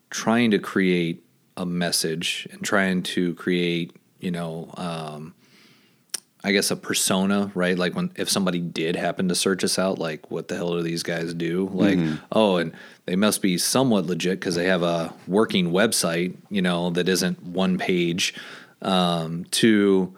trying 0.10 0.52
to 0.52 0.60
create 0.60 1.24
a 1.56 1.66
message 1.66 2.48
and 2.52 2.64
trying 2.64 3.04
to 3.04 3.34
create, 3.36 3.96
you 4.20 4.32
know, 4.32 4.70
um, 4.76 5.34
I 6.44 6.52
guess 6.52 6.72
a 6.72 6.76
persona, 6.76 7.52
right? 7.56 7.78
Like 7.78 7.96
when 7.96 8.12
if 8.16 8.30
somebody 8.30 8.60
did 8.60 8.96
happen 8.96 9.28
to 9.28 9.36
search 9.36 9.64
us 9.64 9.78
out, 9.78 10.00
like 10.00 10.32
what 10.32 10.48
the 10.48 10.56
hell 10.56 10.74
do 10.74 10.82
these 10.82 11.04
guys 11.04 11.34
do? 11.34 11.70
Like, 11.74 11.98
oh, 12.32 12.58
and 12.58 12.74
they 13.06 13.16
must 13.16 13.42
be 13.42 13.58
somewhat 13.58 14.06
legit 14.06 14.40
because 14.40 14.56
they 14.56 14.68
have 14.68 14.84
a 14.84 15.14
working 15.28 15.72
website, 15.72 16.38
you 16.50 16.62
know, 16.62 16.92
that 16.92 17.10
isn't 17.10 17.44
one 17.44 17.78
page. 17.78 18.34
Um, 18.82 19.46
to 19.46 20.16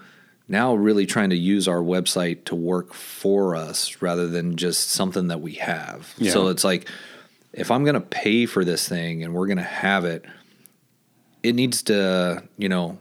now 0.50 0.74
really 0.74 1.06
trying 1.06 1.30
to 1.30 1.38
use 1.38 1.68
our 1.68 1.82
website 1.82 2.46
to 2.46 2.56
work 2.56 2.94
for 2.94 3.56
us 3.56 4.02
rather 4.02 4.28
than 4.28 4.58
just 4.58 4.90
something 4.90 5.28
that 5.28 5.42
we 5.42 5.54
have. 5.54 6.14
Yeah. 6.18 6.32
So 6.32 6.48
it's 6.48 6.64
like 6.64 6.90
if 7.54 7.72
I'm 7.72 7.84
going 7.84 7.94
to 7.94 8.02
pay 8.02 8.46
for 8.46 8.66
this 8.66 8.88
thing 8.88 9.24
and 9.24 9.34
we're 9.34 9.48
going 9.48 9.58
to 9.58 9.64
have 9.64 10.06
it, 10.06 10.26
it 11.44 11.54
needs 11.54 11.84
to, 11.84 12.44
you 12.58 12.68
know, 12.68 12.98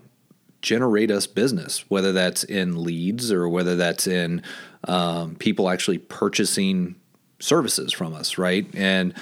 generate 0.60 1.10
us 1.10 1.26
business, 1.26 1.84
whether 1.88 2.12
that's 2.12 2.44
in 2.44 2.82
leads 2.82 3.32
or 3.32 3.48
whether 3.48 3.76
that's 3.76 4.06
in 4.06 4.42
um, 4.84 5.34
people 5.36 5.68
actually 5.68 5.98
purchasing 5.98 6.96
services 7.40 7.92
from 7.92 8.14
us, 8.14 8.38
right? 8.38 8.66
And 8.74 9.14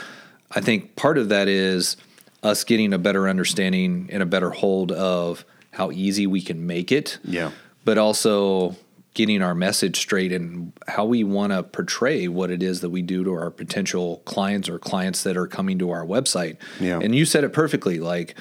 I 0.51 0.61
think 0.61 0.97
part 0.97 1.19
of 1.19 1.29
that 1.29 1.49
is 1.49 1.97
us 2.43 2.65
getting 2.65 2.93
a 2.93 2.99
better 2.99 3.29
understanding 3.29 4.09
and 4.13 4.23
a 4.23 4.27
better 4.27 4.51
hold 4.51 4.93
of 4.93 5.45
how 5.73 5.91
easy 5.91 6.27
we 6.27 6.41
can 6.41 6.67
make 6.67 6.91
it. 6.91 7.19
Yeah. 7.23 7.51
But 7.87 7.97
also 7.97 8.77
getting 9.15 9.41
our 9.41 9.55
message 9.55 9.99
straight 9.99 10.31
and 10.31 10.75
how 10.87 11.07
we 11.07 11.25
want 11.25 11.51
to 11.51 11.63
portray 11.63 12.29
what 12.29 12.51
it 12.51 12.63
is 12.63 12.83
that 12.83 12.91
we 12.91 13.01
do 13.01 13.25
to 13.25 13.33
our 13.33 13.51
potential 13.51 14.19
clients 14.27 14.69
or 14.69 14.79
clients 14.79 15.23
that 15.23 15.39
are 15.39 15.47
coming 15.47 15.79
to 15.79 15.91
our 15.91 16.05
website. 16.05 16.59
Yeah. 16.79 16.99
And 17.03 17.15
you 17.15 17.25
said 17.25 17.43
it 17.43 17.55
perfectly. 17.55 17.99
Like, 17.99 18.35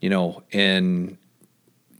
you 0.00 0.08
know, 0.08 0.44
and 0.52 1.16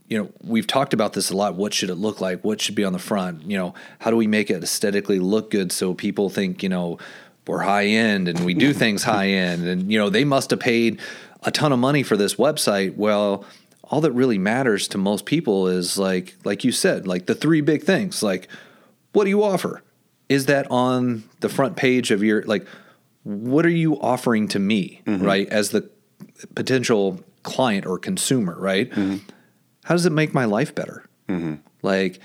you 0.07 0.17
know, 0.17 0.31
we've 0.41 0.67
talked 0.67 0.93
about 0.93 1.13
this 1.13 1.31
a 1.31 1.35
lot. 1.35 1.55
What 1.55 1.73
should 1.73 1.89
it 1.89 1.95
look 1.95 2.21
like? 2.21 2.43
What 2.43 2.61
should 2.61 2.75
be 2.75 2.85
on 2.85 2.93
the 2.93 2.99
front? 2.99 3.43
You 3.43 3.57
know, 3.57 3.73
how 3.99 4.11
do 4.11 4.15
we 4.15 4.27
make 4.27 4.49
it 4.49 4.63
aesthetically 4.63 5.19
look 5.19 5.51
good 5.51 5.71
so 5.71 5.93
people 5.93 6.29
think, 6.29 6.63
you 6.63 6.69
know, 6.69 6.99
we're 7.47 7.59
high 7.59 7.87
end 7.87 8.29
and 8.29 8.45
we 8.45 8.53
do 8.53 8.71
things 8.71 9.03
high 9.03 9.27
end 9.27 9.67
and 9.67 9.91
you 9.91 9.99
know, 9.99 10.09
they 10.09 10.23
must 10.23 10.51
have 10.51 10.61
paid 10.61 11.01
a 11.43 11.51
ton 11.51 11.73
of 11.73 11.79
money 11.79 12.03
for 12.03 12.15
this 12.15 12.35
website. 12.35 12.95
Well, 12.95 13.43
all 13.93 14.01
that 14.01 14.11
really 14.11 14.39
matters 14.39 14.87
to 14.87 14.97
most 14.97 15.23
people 15.23 15.67
is 15.67 15.99
like 15.99 16.35
like 16.43 16.63
you 16.63 16.71
said, 16.71 17.05
like 17.05 17.27
the 17.27 17.35
three 17.35 17.61
big 17.61 17.83
things. 17.83 18.23
Like 18.23 18.47
what 19.11 19.25
do 19.25 19.29
you 19.29 19.43
offer? 19.43 19.83
Is 20.29 20.47
that 20.47 20.65
on 20.71 21.23
the 21.41 21.49
front 21.49 21.75
page 21.75 22.09
of 22.09 22.23
your 22.23 22.41
like 22.43 22.65
what 23.21 23.67
are 23.67 23.69
you 23.69 24.01
offering 24.01 24.47
to 24.47 24.57
me, 24.57 25.01
mm-hmm. 25.05 25.23
right? 25.23 25.47
As 25.47 25.69
the 25.69 25.87
potential 26.55 27.21
client 27.43 27.85
or 27.85 27.99
consumer, 27.99 28.55
right? 28.57 28.89
Mm-hmm. 28.89 29.17
How 29.83 29.93
does 29.93 30.07
it 30.07 30.11
make 30.11 30.33
my 30.33 30.45
life 30.45 30.73
better? 30.73 31.07
Mm-hmm. 31.29 31.55
Like 31.83 32.19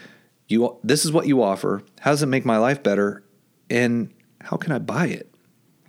you, 0.49 0.79
this 0.83 1.05
is 1.05 1.13
what 1.13 1.27
you 1.27 1.43
offer. 1.43 1.83
How 2.01 2.13
does 2.13 2.23
it 2.23 2.29
make 2.29 2.47
my 2.47 2.57
life 2.57 2.83
better? 2.83 3.23
And 3.69 4.11
how 4.41 4.57
can 4.57 4.73
I 4.73 4.79
buy 4.79 5.09
it? 5.09 5.31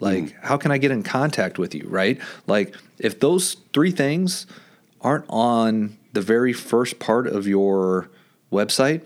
Like, 0.01 0.25
mm. 0.25 0.33
how 0.41 0.57
can 0.57 0.71
I 0.71 0.77
get 0.77 0.91
in 0.91 1.03
contact 1.03 1.57
with 1.57 1.74
you? 1.74 1.86
Right? 1.88 2.19
Like, 2.48 2.75
if 2.98 3.21
those 3.21 3.55
three 3.74 3.91
things 3.91 4.45
aren't 5.01 5.25
on 5.29 5.97
the 6.13 6.21
very 6.21 6.53
first 6.53 6.99
part 6.99 7.27
of 7.27 7.47
your 7.47 8.09
website, 8.51 9.01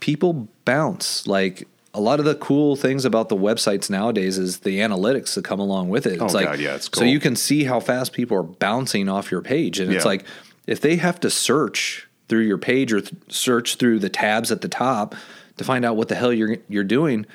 people 0.00 0.48
bounce. 0.64 1.26
Like 1.26 1.68
a 1.94 2.00
lot 2.00 2.18
of 2.18 2.24
the 2.24 2.34
cool 2.34 2.76
things 2.76 3.04
about 3.04 3.28
the 3.28 3.36
websites 3.36 3.90
nowadays 3.90 4.38
is 4.38 4.60
the 4.60 4.78
analytics 4.80 5.34
that 5.34 5.44
come 5.44 5.60
along 5.60 5.88
with 5.90 6.06
it. 6.06 6.14
It's 6.14 6.22
Oh, 6.34 6.36
like 6.38 6.46
God, 6.46 6.60
yeah, 6.60 6.74
it's 6.74 6.88
cool. 6.88 7.00
so 7.00 7.04
you 7.04 7.20
can 7.20 7.36
see 7.36 7.64
how 7.64 7.80
fast 7.80 8.12
people 8.12 8.36
are 8.36 8.42
bouncing 8.42 9.08
off 9.08 9.30
your 9.30 9.42
page, 9.42 9.78
and 9.78 9.92
it's 9.92 10.04
like 10.04 10.24
if 10.66 10.80
they 10.80 10.96
have 10.96 11.20
to 11.20 11.30
search 11.30 12.08
through 12.28 12.42
your 12.42 12.58
page 12.58 12.92
or 12.92 13.00
th- 13.02 13.12
search 13.28 13.76
through 13.76 13.98
the 13.98 14.08
tabs 14.08 14.50
at 14.50 14.62
the 14.62 14.68
top 14.68 15.14
to 15.58 15.64
find 15.64 15.84
out 15.84 15.96
what 15.96 16.08
the 16.08 16.14
hell 16.14 16.32
you're 16.32 16.56
you're 16.68 16.84
doing. 16.84 17.26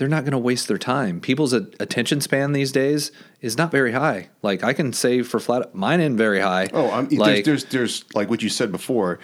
They're 0.00 0.08
not 0.08 0.24
going 0.24 0.32
to 0.32 0.38
waste 0.38 0.66
their 0.66 0.78
time. 0.78 1.20
People's 1.20 1.52
a- 1.52 1.68
attention 1.78 2.22
span 2.22 2.52
these 2.52 2.72
days 2.72 3.12
is 3.42 3.58
not 3.58 3.70
very 3.70 3.92
high. 3.92 4.30
Like 4.40 4.64
I 4.64 4.72
can 4.72 4.94
say 4.94 5.20
for 5.20 5.38
flat, 5.38 5.74
mine 5.74 6.00
ain't 6.00 6.16
very 6.16 6.40
high. 6.40 6.70
Oh, 6.72 6.90
I'm, 6.90 7.10
like, 7.10 7.44
there's, 7.44 7.44
there's, 7.44 7.64
there's 7.66 8.14
like 8.14 8.30
what 8.30 8.42
you 8.42 8.48
said 8.48 8.72
before. 8.72 9.18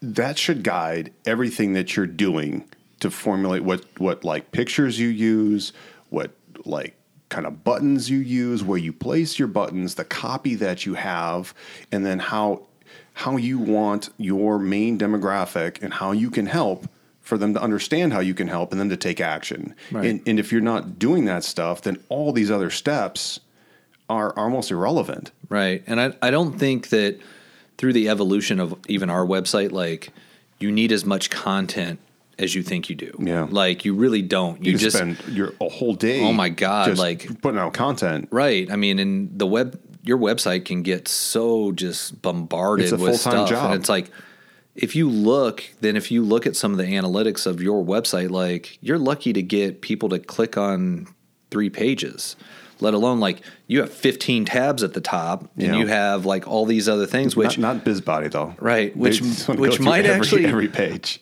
That 0.00 0.38
should 0.38 0.62
guide 0.62 1.12
everything 1.26 1.74
that 1.74 1.94
you're 1.94 2.06
doing 2.06 2.64
to 3.00 3.10
formulate 3.10 3.64
what, 3.64 3.84
what 3.98 4.24
like 4.24 4.50
pictures 4.50 4.98
you 4.98 5.08
use, 5.08 5.74
what 6.08 6.30
like 6.64 6.96
kind 7.28 7.46
of 7.46 7.62
buttons 7.62 8.08
you 8.08 8.16
use, 8.16 8.64
where 8.64 8.78
you 8.78 8.94
place 8.94 9.38
your 9.38 9.48
buttons, 9.48 9.96
the 9.96 10.06
copy 10.06 10.54
that 10.54 10.86
you 10.86 10.94
have, 10.94 11.52
and 11.92 12.06
then 12.06 12.18
how 12.18 12.62
how 13.12 13.36
you 13.36 13.58
want 13.58 14.08
your 14.16 14.58
main 14.58 14.98
demographic 14.98 15.82
and 15.82 15.92
how 15.92 16.12
you 16.12 16.30
can 16.30 16.46
help 16.46 16.88
for 17.28 17.36
them 17.36 17.52
to 17.52 17.60
understand 17.60 18.14
how 18.14 18.20
you 18.20 18.32
can 18.32 18.48
help 18.48 18.72
and 18.72 18.80
then 18.80 18.88
to 18.88 18.96
take 18.96 19.20
action. 19.20 19.74
Right. 19.92 20.06
And, 20.06 20.22
and 20.26 20.40
if 20.40 20.50
you're 20.50 20.62
not 20.62 20.98
doing 20.98 21.26
that 21.26 21.44
stuff, 21.44 21.82
then 21.82 22.02
all 22.08 22.32
these 22.32 22.50
other 22.50 22.70
steps 22.70 23.38
are, 24.08 24.30
are 24.30 24.44
almost 24.44 24.70
irrelevant. 24.70 25.30
Right. 25.50 25.84
And 25.86 26.00
I, 26.00 26.14
I 26.22 26.30
don't 26.30 26.58
think 26.58 26.88
that 26.88 27.20
through 27.76 27.92
the 27.92 28.08
evolution 28.08 28.58
of 28.60 28.74
even 28.88 29.10
our 29.10 29.26
website, 29.26 29.72
like 29.72 30.08
you 30.58 30.72
need 30.72 30.90
as 30.90 31.04
much 31.04 31.28
content 31.28 31.98
as 32.38 32.54
you 32.54 32.62
think 32.62 32.88
you 32.88 32.96
do. 32.96 33.12
Yeah. 33.18 33.46
Like 33.50 33.84
you 33.84 33.92
really 33.94 34.22
don't. 34.22 34.64
You, 34.64 34.72
You, 34.72 34.78
just 34.78 34.96
spend 34.96 35.18
your 35.28 35.52
a 35.60 35.68
whole 35.68 35.92
day. 35.94 36.22
Oh 36.24 36.32
my 36.32 36.48
God, 36.48 36.96
like- 36.96 37.42
putting 37.42 37.60
out 37.60 37.74
content. 37.74 38.28
right. 38.30 38.70
I 38.72 38.76
mean, 38.76 38.98
and 38.98 39.38
the 39.38 39.46
web 39.46 39.78
your 40.02 40.16
website 40.16 40.64
can 40.64 40.80
get 40.82 41.08
so 41.08 41.72
just 41.72 42.22
bombarded 42.22 42.84
It's 42.84 42.92
a 42.92 42.96
with 42.96 43.20
stuff. 43.20 43.50
job. 43.50 43.72
And 43.72 43.80
it's 43.80 43.90
like 43.90 44.10
if 44.80 44.94
you 44.96 45.08
look, 45.10 45.64
then 45.80 45.96
if 45.96 46.10
you 46.10 46.22
look 46.22 46.46
at 46.46 46.56
some 46.56 46.72
of 46.72 46.78
the 46.78 46.84
analytics 46.84 47.46
of 47.46 47.60
your 47.60 47.84
website, 47.84 48.30
like 48.30 48.78
you're 48.80 48.98
lucky 48.98 49.32
to 49.32 49.42
get 49.42 49.80
people 49.82 50.08
to 50.10 50.18
click 50.18 50.56
on 50.56 51.06
three 51.50 51.68
pages. 51.70 52.36
Let 52.80 52.94
alone 52.94 53.18
like 53.18 53.40
you 53.66 53.80
have 53.80 53.92
15 53.92 54.44
tabs 54.44 54.84
at 54.84 54.94
the 54.94 55.00
top 55.00 55.40
and 55.56 55.66
Yeah. 55.66 55.76
you 55.78 55.86
have 55.88 56.24
like 56.26 56.46
all 56.46 56.64
these 56.64 56.88
other 56.88 57.06
things, 57.06 57.34
which 57.34 57.58
not, 57.58 57.76
not 57.78 57.84
BizBody 57.84 58.30
though. 58.30 58.54
Right, 58.60 58.96
which- 58.96 59.20
which 59.48 59.80
might 59.80 60.04
every, 60.06 60.10
actually- 60.20 60.46
every 60.46 60.68
page. 60.68 61.20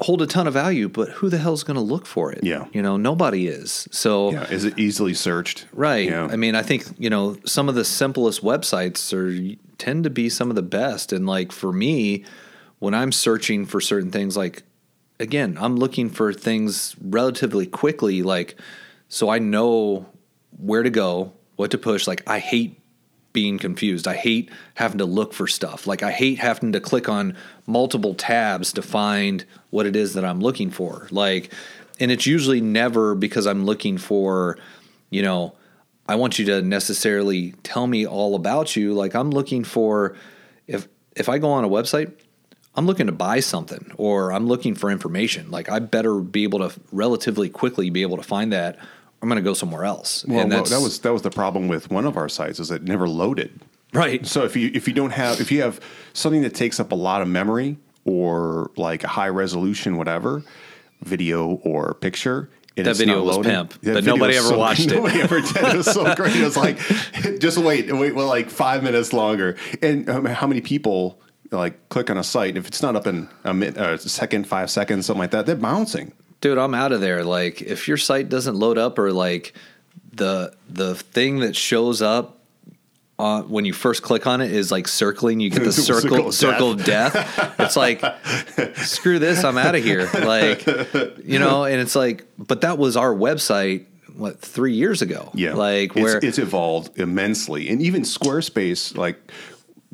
hold 0.00 0.20
a 0.22 0.26
ton 0.26 0.46
of 0.48 0.54
value, 0.54 0.88
but 0.88 1.10
who 1.10 1.28
the 1.28 1.36
hell's 1.38 1.62
going 1.62 1.74
to 1.76 1.80
look 1.82 2.06
for 2.06 2.32
it? 2.32 2.40
Yeah. 2.42 2.64
You 2.72 2.80
know, 2.82 2.96
nobody 2.96 3.46
is. 3.46 3.86
So, 3.92 4.32
Yeah, 4.32 4.50
is 4.50 4.64
it 4.64 4.78
easily 4.78 5.12
searched? 5.14 5.66
right. 5.72 6.08
Yeah. 6.08 6.26
I 6.28 6.36
mean, 6.36 6.54
I 6.56 6.62
think, 6.62 6.86
you 6.98 7.10
know, 7.10 7.36
some 7.44 7.68
of 7.68 7.74
the 7.76 7.84
simplest 7.84 8.42
websites 8.42 9.12
are 9.12 9.56
tend 9.78 10.02
to 10.04 10.10
be 10.10 10.28
some 10.30 10.48
of 10.50 10.56
the 10.56 10.62
best. 10.62 11.12
And 11.12 11.26
like 11.26 11.52
for 11.52 11.70
me, 11.72 12.24
when 12.80 12.94
I'm 12.94 13.12
searching 13.12 13.64
for 13.64 13.80
certain 13.80 14.10
things, 14.10 14.36
like 14.36 14.64
again, 15.20 15.56
I'm 15.60 15.76
looking 15.76 16.10
for 16.10 16.32
things 16.32 16.96
relatively 17.00 17.66
quickly, 17.66 18.22
like 18.22 18.56
so 19.08 19.28
I 19.28 19.38
know 19.38 20.06
where 20.58 20.82
to 20.82 20.90
go, 20.90 21.32
what 21.56 21.70
to 21.70 21.78
push. 21.78 22.08
Like 22.08 22.22
I 22.26 22.40
hate 22.40 22.80
being 23.32 23.58
confused. 23.58 24.08
I 24.08 24.16
hate 24.16 24.50
having 24.74 24.98
to 24.98 25.04
look 25.04 25.32
for 25.32 25.46
stuff. 25.46 25.86
Like 25.86 26.02
I 26.02 26.10
hate 26.10 26.38
having 26.38 26.72
to 26.72 26.80
click 26.80 27.08
on 27.08 27.36
multiple 27.66 28.14
tabs 28.14 28.72
to 28.72 28.82
find 28.82 29.44
what 29.68 29.86
it 29.86 29.94
is 29.94 30.14
that 30.14 30.24
I'm 30.24 30.40
looking 30.40 30.70
for. 30.70 31.06
Like 31.10 31.52
and 32.00 32.10
it's 32.10 32.26
usually 32.26 32.62
never 32.62 33.14
because 33.14 33.46
I'm 33.46 33.66
looking 33.66 33.98
for, 33.98 34.58
you 35.10 35.22
know, 35.22 35.54
I 36.08 36.16
want 36.16 36.38
you 36.38 36.46
to 36.46 36.62
necessarily 36.62 37.52
tell 37.62 37.86
me 37.86 38.06
all 38.06 38.34
about 38.34 38.74
you. 38.74 38.94
Like 38.94 39.14
I'm 39.14 39.30
looking 39.30 39.64
for 39.64 40.16
if 40.66 40.88
if 41.14 41.28
I 41.28 41.38
go 41.38 41.50
on 41.50 41.64
a 41.64 41.68
website, 41.68 42.12
I'm 42.74 42.86
looking 42.86 43.06
to 43.06 43.12
buy 43.12 43.40
something 43.40 43.92
or 43.96 44.32
I'm 44.32 44.46
looking 44.46 44.74
for 44.74 44.90
information. 44.90 45.50
Like 45.50 45.68
I 45.68 45.78
better 45.80 46.20
be 46.20 46.44
able 46.44 46.60
to 46.60 46.78
relatively 46.92 47.48
quickly 47.48 47.90
be 47.90 48.02
able 48.02 48.16
to 48.16 48.22
find 48.22 48.52
that. 48.52 48.78
I'm 49.22 49.28
going 49.28 49.36
to 49.36 49.42
go 49.42 49.54
somewhere 49.54 49.84
else. 49.84 50.24
Well, 50.26 50.40
and 50.40 50.50
well, 50.50 50.64
that 50.64 50.80
was 50.80 50.98
that 51.00 51.12
was 51.12 51.22
the 51.22 51.30
problem 51.30 51.68
with 51.68 51.90
one 51.90 52.06
of 52.06 52.16
our 52.16 52.28
sites 52.28 52.58
is 52.58 52.70
it 52.70 52.82
never 52.82 53.08
loaded. 53.08 53.60
right. 53.92 54.24
So 54.26 54.44
if 54.44 54.56
you 54.56 54.70
if 54.72 54.88
you 54.88 54.94
don't 54.94 55.10
have 55.10 55.40
if 55.40 55.52
you 55.52 55.62
have 55.62 55.80
something 56.14 56.42
that 56.42 56.54
takes 56.54 56.80
up 56.80 56.92
a 56.92 56.94
lot 56.94 57.20
of 57.20 57.28
memory 57.28 57.76
or 58.04 58.70
like 58.76 59.04
a 59.04 59.08
high 59.08 59.28
resolution 59.28 59.96
whatever 59.96 60.42
video 61.02 61.60
or 61.64 61.94
picture. 61.94 62.50
That 62.76 62.96
video 62.96 63.22
was 63.22 63.38
pimp, 63.38 63.78
that 63.82 63.92
but 63.92 64.04
nobody 64.04 64.36
ever 64.36 64.56
watched 64.56 64.80
it. 64.86 64.94
Nobody 64.94 65.20
ever 65.20 65.40
did. 65.40 65.56
It 65.56 65.76
was 65.76 65.92
so 65.92 66.14
great. 66.14 66.34
It 66.34 66.42
was 66.42 66.56
like, 66.56 66.78
just 67.38 67.58
wait, 67.58 67.92
wait, 67.94 68.14
well, 68.14 68.26
like 68.26 68.48
five 68.48 68.82
minutes 68.82 69.12
longer. 69.12 69.56
And 69.82 70.08
um, 70.08 70.24
how 70.24 70.46
many 70.46 70.62
people 70.62 71.20
like 71.50 71.88
click 71.88 72.10
on 72.10 72.16
a 72.18 72.24
site 72.24 72.56
if 72.56 72.66
it's 72.66 72.82
not 72.82 72.96
up 72.96 73.06
in 73.06 73.28
a, 73.44 73.52
a 73.94 73.98
second, 73.98 74.46
five 74.46 74.70
seconds, 74.70 75.06
something 75.06 75.20
like 75.20 75.30
that? 75.32 75.46
They're 75.46 75.56
bouncing. 75.56 76.12
dude 76.40 76.56
i'm 76.58 76.74
out 76.74 76.92
of 76.92 77.00
there 77.00 77.22
like 77.24 77.60
if 77.62 77.86
your 77.88 77.96
site 77.98 78.28
doesn't 78.28 78.54
load 78.56 78.78
up 78.78 78.98
or 78.98 79.12
like 79.12 79.52
the 80.12 80.52
the 80.68 80.94
thing 80.94 81.40
that 81.40 81.54
shows 81.56 82.00
up 82.02 82.38
uh, 83.18 83.42
when 83.42 83.66
you 83.66 83.72
first 83.74 84.02
click 84.02 84.26
on 84.26 84.40
it 84.40 84.50
is 84.50 84.72
like 84.72 84.88
circling 84.88 85.40
you 85.40 85.50
get 85.50 85.62
the 85.62 85.72
Circle 85.90 86.32
circle 86.32 86.70
of 86.70 86.80
of 86.80 86.86
death 86.86 87.14
it's 87.60 87.76
like 87.76 88.02
screw 88.76 89.18
this 89.18 89.44
i'm 89.44 89.58
out 89.58 89.74
of 89.74 89.84
here 89.84 90.08
like 90.24 90.66
you 91.22 91.38
know 91.38 91.64
and 91.64 91.80
it's 91.80 91.94
like 91.94 92.24
but 92.38 92.62
that 92.62 92.78
was 92.78 92.96
our 92.96 93.12
website 93.14 93.84
what 94.16 94.40
three 94.40 94.72
years 94.74 95.02
ago 95.02 95.30
Yeah, 95.34 95.54
like 95.54 95.90
it's, 95.96 96.02
where 96.02 96.18
it's 96.22 96.38
evolved 96.38 96.98
immensely, 96.98 97.68
and 97.70 97.80
even 97.80 98.02
Squarespace, 98.02 98.94
like 98.96 99.16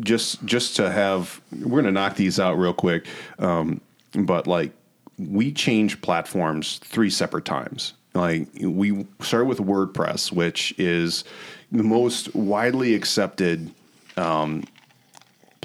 just 0.00 0.44
just 0.44 0.76
to 0.76 0.90
have, 0.90 1.40
we're 1.60 1.80
gonna 1.80 1.92
knock 1.92 2.16
these 2.16 2.38
out 2.38 2.54
real 2.58 2.74
quick, 2.74 3.06
um, 3.38 3.80
but 4.14 4.46
like 4.46 4.72
we 5.18 5.52
changed 5.52 6.02
platforms 6.02 6.78
three 6.84 7.10
separate 7.10 7.44
times. 7.44 7.94
Like 8.14 8.48
we 8.60 9.06
started 9.20 9.46
with 9.46 9.58
WordPress, 9.58 10.32
which 10.32 10.74
is 10.78 11.24
the 11.70 11.82
most 11.82 12.34
widely 12.34 12.94
accepted 12.94 13.70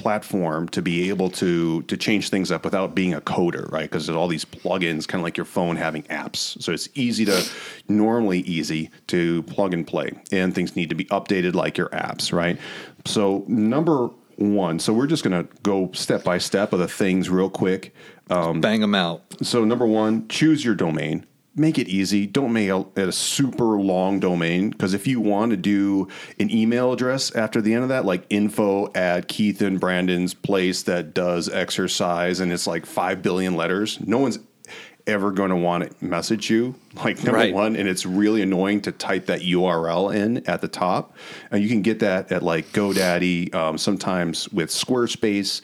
platform 0.02 0.68
to 0.68 0.82
be 0.82 1.08
able 1.08 1.30
to 1.30 1.82
to 1.82 1.96
change 1.96 2.28
things 2.28 2.50
up 2.50 2.64
without 2.64 2.94
being 2.94 3.14
a 3.14 3.20
coder, 3.20 3.70
right? 3.70 3.88
Because 3.88 4.06
there's 4.06 4.16
all 4.16 4.28
these 4.28 4.44
plugins, 4.44 5.06
kind 5.06 5.20
of 5.20 5.24
like 5.24 5.36
your 5.36 5.46
phone 5.46 5.76
having 5.76 6.02
apps. 6.04 6.60
So 6.60 6.72
it's 6.72 6.88
easy 6.94 7.24
to 7.26 7.44
normally 7.88 8.40
easy 8.40 8.90
to 9.06 9.42
plug 9.44 9.72
and 9.72 9.86
play, 9.86 10.10
and 10.32 10.54
things 10.54 10.76
need 10.76 10.88
to 10.88 10.96
be 10.96 11.04
updated 11.06 11.54
like 11.54 11.78
your 11.78 11.88
apps, 11.90 12.32
right? 12.32 12.58
So 13.04 13.44
number 13.46 14.10
one, 14.36 14.78
so 14.78 14.92
we're 14.92 15.06
just 15.06 15.24
gonna 15.24 15.46
go 15.62 15.90
step 15.92 16.24
by 16.24 16.38
step 16.38 16.72
of 16.72 16.78
the 16.78 16.88
things 16.88 17.30
real 17.30 17.50
quick. 17.50 17.94
Um, 18.30 18.60
bang 18.60 18.80
them 18.80 18.94
out 18.94 19.22
So 19.42 19.64
number 19.64 19.86
one, 19.86 20.28
choose 20.28 20.64
your 20.64 20.74
domain. 20.74 21.26
Make 21.54 21.78
it 21.78 21.86
easy. 21.86 22.26
Don't 22.26 22.54
make 22.54 22.70
it 22.70 23.08
a 23.08 23.12
super 23.12 23.78
long 23.78 24.20
domain 24.20 24.70
because 24.70 24.94
if 24.94 25.06
you 25.06 25.20
want 25.20 25.50
to 25.50 25.56
do 25.58 26.08
an 26.38 26.50
email 26.50 26.92
address 26.92 27.34
after 27.34 27.60
the 27.60 27.74
end 27.74 27.82
of 27.82 27.90
that, 27.90 28.06
like 28.06 28.24
info 28.30 28.90
at 28.94 29.28
Keith 29.28 29.60
and 29.60 29.78
Brandon's 29.78 30.32
place 30.32 30.82
that 30.84 31.12
does 31.12 31.50
exercise, 31.50 32.40
and 32.40 32.50
it's 32.52 32.66
like 32.66 32.86
five 32.86 33.20
billion 33.20 33.54
letters, 33.54 33.98
no 34.00 34.16
one's 34.16 34.38
ever 35.06 35.32
going 35.32 35.50
to 35.50 35.56
want 35.56 35.98
to 35.98 36.04
message 36.04 36.48
you. 36.50 36.74
Like 36.94 37.16
number 37.24 37.32
Right. 37.32 37.54
one, 37.54 37.74
and 37.74 37.88
it's 37.88 38.06
really 38.06 38.42
annoying 38.42 38.80
to 38.82 38.92
type 38.92 39.26
that 39.26 39.40
URL 39.40 40.14
in 40.14 40.46
at 40.46 40.60
the 40.60 40.68
top. 40.68 41.16
And 41.50 41.62
you 41.62 41.68
can 41.68 41.82
get 41.82 41.98
that 42.00 42.30
at 42.30 42.42
like 42.42 42.70
GoDaddy, 42.72 43.54
um, 43.54 43.78
sometimes 43.78 44.48
with 44.50 44.68
Squarespace 44.70 45.62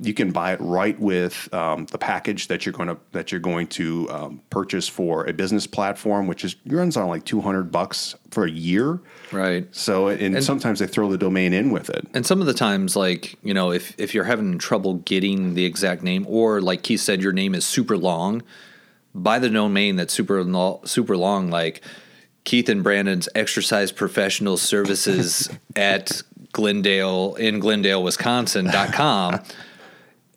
you 0.00 0.14
can 0.14 0.30
buy 0.30 0.52
it 0.52 0.60
right 0.60 0.98
with 1.00 1.52
um, 1.52 1.86
the 1.86 1.98
package 1.98 2.48
that 2.48 2.64
you're 2.64 2.72
going 2.72 2.88
to 2.88 2.98
that 3.12 3.32
you're 3.32 3.40
going 3.40 3.66
to 3.66 4.08
um, 4.10 4.42
purchase 4.50 4.88
for 4.88 5.26
a 5.26 5.32
business 5.32 5.66
platform, 5.66 6.26
which 6.26 6.44
is 6.44 6.56
runs 6.66 6.96
on 6.96 7.08
like 7.08 7.24
two 7.24 7.40
hundred 7.40 7.72
bucks 7.72 8.14
for 8.30 8.44
a 8.44 8.50
year. 8.50 9.00
right 9.32 9.66
So, 9.74 10.08
and, 10.08 10.42
sometimes 10.44 10.78
they 10.78 10.86
throw 10.86 11.10
the 11.10 11.18
domain 11.18 11.52
in 11.52 11.70
with 11.70 11.90
it. 11.90 12.06
And 12.14 12.26
some 12.26 12.40
of 12.40 12.46
the 12.46 12.54
times, 12.54 12.94
like, 12.94 13.36
you 13.42 13.54
know, 13.54 13.72
if, 13.72 13.98
if 13.98 14.14
you're 14.14 14.24
having 14.24 14.58
trouble 14.58 14.94
getting 14.94 15.54
the 15.54 15.64
exact 15.64 16.02
name, 16.02 16.26
or 16.28 16.60
like 16.60 16.82
Keith 16.82 17.00
said, 17.00 17.22
your 17.22 17.32
name 17.32 17.54
is 17.54 17.64
super 17.64 17.96
long, 17.96 18.42
buy 19.14 19.38
the 19.38 19.48
domain 19.48 19.96
that's 19.96 20.12
super, 20.12 20.44
super 20.84 21.16
long, 21.16 21.50
like 21.50 21.82
Keith 22.44 22.68
and 22.68 22.82
Brandon's 22.82 23.28
exercise 23.34 23.92
professional 23.92 24.56
services 24.56 25.50
at 25.76 26.22
Glendale, 26.52 27.34
in 27.36 27.60
Glendale, 27.60 28.02
Wisconsin.com, 28.02 29.40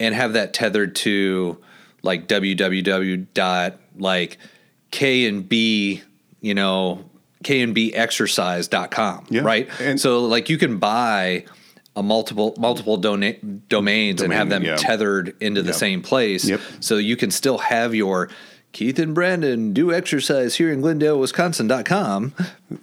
and 0.02 0.16
have 0.16 0.34
that 0.34 0.54
tethered 0.54 0.96
to 0.96 1.58
like 2.04 2.28
www 2.28 3.28
dot 3.34 3.78
like 3.98 4.38
K 4.90 5.26
and 5.28 5.48
B, 5.48 6.02
you 6.42 6.54
know, 6.54 7.06
K 7.44 7.62
and 7.62 7.74
B 7.74 7.94
exercise.com, 7.94 9.28
Yeah. 9.30 9.42
right? 9.42 9.70
And- 9.80 10.00
so 10.00 10.26
like 10.26 10.50
you 10.50 10.58
can 10.58 10.78
buy 10.78 11.46
a 11.96 12.02
multiple 12.02 12.56
multiple 12.58 12.98
dona- 12.98 13.36
domains 13.70 14.22
and 14.22 14.32
have 14.34 14.50
them 14.50 14.64
yeah. 14.64 14.76
tethered 14.78 15.36
into 15.40 15.62
the 15.62 15.68
Yep. 15.72 15.76
same 15.76 16.02
place. 16.02 16.46
Yep. 16.46 16.62
So 16.80 16.98
you 16.98 17.16
can 17.16 17.32
still 17.32 17.58
have 17.60 17.94
your 17.94 18.30
Keith 18.72 18.98
and 19.00 19.14
Brandon 19.14 19.74
do 19.74 19.92
exercise 19.94 20.56
here 20.56 20.72
in 20.72 20.80
Glendale, 20.82 21.20
Wisconsin.com. 21.20 22.34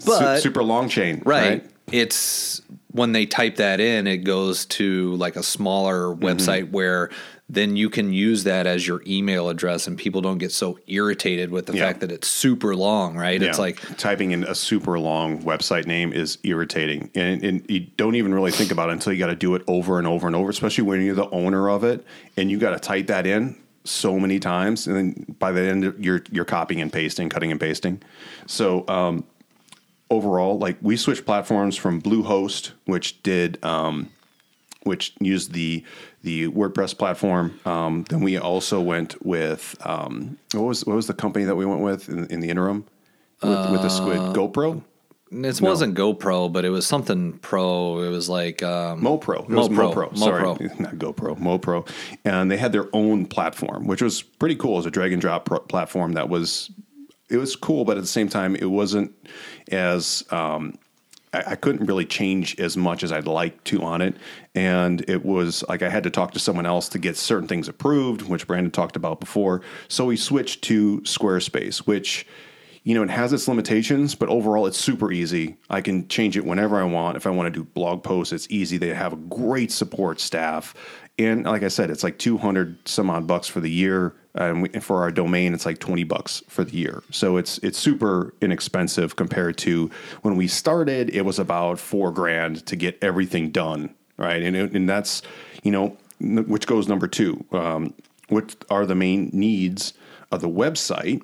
But 0.04 0.40
super 0.40 0.62
long 0.62 0.88
chain, 0.90 1.22
right. 1.24 1.64
It's 1.90 2.60
when 2.90 3.12
they 3.12 3.26
type 3.26 3.56
that 3.56 3.80
in, 3.80 4.06
it 4.06 4.18
goes 4.18 4.64
to 4.66 5.14
like 5.16 5.36
a 5.36 5.42
smaller 5.42 6.08
Mm-hmm. 6.14 6.24
website 6.24 6.70
where 6.70 7.10
then 7.50 7.76
you 7.76 7.88
can 7.88 8.12
use 8.12 8.44
that 8.44 8.66
as 8.66 8.86
your 8.86 9.02
email 9.06 9.48
address 9.48 9.86
and 9.86 9.96
people 9.96 10.20
don't 10.20 10.36
get 10.38 10.52
so 10.52 10.78
irritated 10.86 11.50
with 11.50 11.64
the 11.66 11.74
Yeah. 11.74 11.86
fact 11.86 12.00
that 12.00 12.12
it's 12.12 12.28
super 12.28 12.76
long, 12.76 13.16
right? 13.16 13.40
Yeah. 13.40 13.48
It's 13.48 13.58
like 13.58 13.80
typing 13.96 14.32
in 14.32 14.44
a 14.44 14.54
super 14.54 14.98
long 14.98 15.42
website 15.42 15.86
name 15.86 16.12
is 16.12 16.36
irritating, 16.44 17.10
and, 17.14 17.42
and 17.42 17.64
you 17.70 17.80
don't 17.96 18.16
even 18.16 18.34
really 18.34 18.50
think 18.52 18.70
about 18.70 18.90
it 18.90 18.92
until 18.92 19.12
you 19.14 19.18
got 19.18 19.28
to 19.28 19.34
do 19.36 19.54
it 19.54 19.62
over 19.66 19.98
and 19.98 20.06
over 20.06 20.26
and 20.26 20.36
over. 20.36 20.50
Especially 20.50 20.84
when 20.84 21.00
you're 21.02 21.14
the 21.14 21.30
owner 21.30 21.70
of 21.70 21.84
it, 21.84 22.04
and 22.36 22.50
you 22.50 22.58
got 22.58 22.70
to 22.72 22.78
type 22.78 23.06
that 23.06 23.26
in 23.26 23.56
so 23.84 24.18
many 24.20 24.38
times, 24.38 24.86
and 24.86 24.94
then 24.96 25.36
by 25.38 25.50
the 25.52 25.62
end 25.62 25.94
you're 25.98 26.22
you're 26.30 26.44
copying 26.44 26.82
and 26.82 26.92
pasting, 26.92 27.30
cutting 27.30 27.50
and 27.50 27.58
pasting. 27.60 28.02
So 28.46 28.86
um, 28.88 29.24
overall, 30.10 30.58
like 30.58 30.76
we 30.82 30.96
switched 30.96 31.26
platforms 31.26 31.76
from 31.76 32.00
Bluehost, 32.00 32.72
which 32.84 33.22
did, 33.22 33.62
um, 33.64 34.10
which 34.82 35.14
used 35.20 35.52
the 35.52 35.84
the 36.22 36.48
WordPress 36.48 36.96
platform. 36.96 37.58
Um, 37.64 38.04
then 38.08 38.20
we 38.20 38.36
also 38.36 38.80
went 38.80 39.24
with 39.24 39.76
um, 39.84 40.38
what 40.52 40.62
was 40.62 40.84
what 40.84 40.96
was 40.96 41.06
the 41.06 41.14
company 41.14 41.44
that 41.44 41.56
we 41.56 41.66
went 41.66 41.80
with 41.80 42.08
in, 42.08 42.26
in 42.26 42.40
the 42.40 42.48
interim 42.48 42.84
with, 43.42 43.70
with 43.70 43.82
the 43.82 43.88
squid 43.88 44.18
GoPro. 44.34 44.82
It 45.30 45.60
wasn't 45.60 45.94
GoPro, 45.94 46.50
but 46.50 46.64
it 46.64 46.70
was 46.70 46.86
something 46.86 47.34
pro. 47.40 48.00
It 48.02 48.08
was 48.08 48.30
like 48.30 48.62
um, 48.62 49.02
MoPro. 49.02 49.42
It 49.42 49.50
was 49.50 49.68
MoPro. 49.68 50.10
MoPro. 50.10 50.18
Sorry, 50.18 50.42
MoPro. 50.42 50.80
not 50.80 50.94
GoPro. 50.94 51.38
MoPro, 51.38 51.88
and 52.24 52.50
they 52.50 52.56
had 52.56 52.72
their 52.72 52.86
own 52.94 53.26
platform, 53.26 53.86
which 53.86 54.00
was 54.00 54.22
pretty 54.22 54.56
cool. 54.56 54.74
It 54.74 54.76
was 54.76 54.86
a 54.86 54.90
drag 54.90 55.12
and 55.12 55.20
drop 55.20 55.44
pro- 55.44 55.60
platform 55.60 56.14
that 56.14 56.30
was 56.30 56.70
it 57.28 57.36
was 57.36 57.56
cool, 57.56 57.84
but 57.84 57.96
at 57.96 58.02
the 58.02 58.08
same 58.08 58.28
time, 58.28 58.56
it 58.56 58.70
wasn't 58.70 59.12
as 59.70 60.24
um, 60.30 60.78
I, 61.32 61.42
I 61.48 61.54
couldn't 61.56 61.86
really 61.86 62.04
change 62.04 62.58
as 62.58 62.76
much 62.76 63.02
as 63.02 63.12
I'd 63.12 63.26
like 63.26 63.62
to 63.64 63.82
on 63.82 64.00
it, 64.00 64.16
and 64.54 65.08
it 65.08 65.24
was 65.24 65.64
like 65.68 65.82
I 65.82 65.88
had 65.88 66.04
to 66.04 66.10
talk 66.10 66.32
to 66.32 66.38
someone 66.38 66.66
else 66.66 66.88
to 66.90 66.98
get 66.98 67.16
certain 67.16 67.48
things 67.48 67.68
approved, 67.68 68.22
which 68.22 68.46
Brandon 68.46 68.70
talked 68.70 68.96
about 68.96 69.20
before. 69.20 69.62
So 69.88 70.06
we 70.06 70.16
switched 70.16 70.62
to 70.64 71.00
Squarespace, 71.02 71.78
which 71.78 72.26
you 72.88 72.94
know, 72.94 73.02
it 73.02 73.10
has 73.10 73.34
its 73.34 73.46
limitations, 73.46 74.14
but 74.14 74.30
overall 74.30 74.66
it's 74.66 74.78
super 74.78 75.12
easy. 75.12 75.58
I 75.68 75.82
can 75.82 76.08
change 76.08 76.38
it 76.38 76.44
whenever 76.46 76.80
I 76.80 76.84
want. 76.84 77.18
If 77.18 77.26
I 77.26 77.30
want 77.30 77.52
to 77.52 77.60
do 77.60 77.64
blog 77.64 78.02
posts, 78.02 78.32
it's 78.32 78.46
easy. 78.48 78.78
They 78.78 78.94
have 78.94 79.12
a 79.12 79.16
great 79.16 79.70
support 79.70 80.20
staff. 80.20 80.74
And 81.18 81.44
like 81.44 81.62
I 81.62 81.68
said, 81.68 81.90
it's 81.90 82.02
like 82.02 82.18
200 82.18 82.88
some 82.88 83.10
odd 83.10 83.26
bucks 83.26 83.46
for 83.46 83.60
the 83.60 83.70
year. 83.70 84.14
And 84.38 84.62
we, 84.62 84.68
for 84.80 85.02
our 85.02 85.10
domain, 85.10 85.54
it's 85.54 85.66
like 85.66 85.78
20 85.78 86.04
bucks 86.04 86.42
for 86.48 86.64
the 86.64 86.76
year. 86.76 87.02
So 87.10 87.36
it's, 87.36 87.58
it's 87.58 87.78
super 87.78 88.34
inexpensive 88.40 89.16
compared 89.16 89.58
to 89.58 89.90
when 90.22 90.36
we 90.36 90.48
started, 90.48 91.10
it 91.10 91.22
was 91.22 91.38
about 91.38 91.78
four 91.78 92.12
grand 92.12 92.64
to 92.66 92.76
get 92.76 92.98
everything 93.02 93.50
done. 93.50 93.94
Right. 94.16 94.42
And, 94.42 94.56
it, 94.56 94.72
and 94.72 94.88
that's, 94.88 95.22
you 95.62 95.70
know, 95.70 95.96
which 96.20 96.66
goes 96.66 96.88
number 96.88 97.06
two. 97.06 97.44
Um, 97.52 97.94
what 98.28 98.56
are 98.70 98.86
the 98.86 98.94
main 98.94 99.30
needs 99.32 99.94
of 100.30 100.40
the 100.40 100.48
website? 100.48 101.22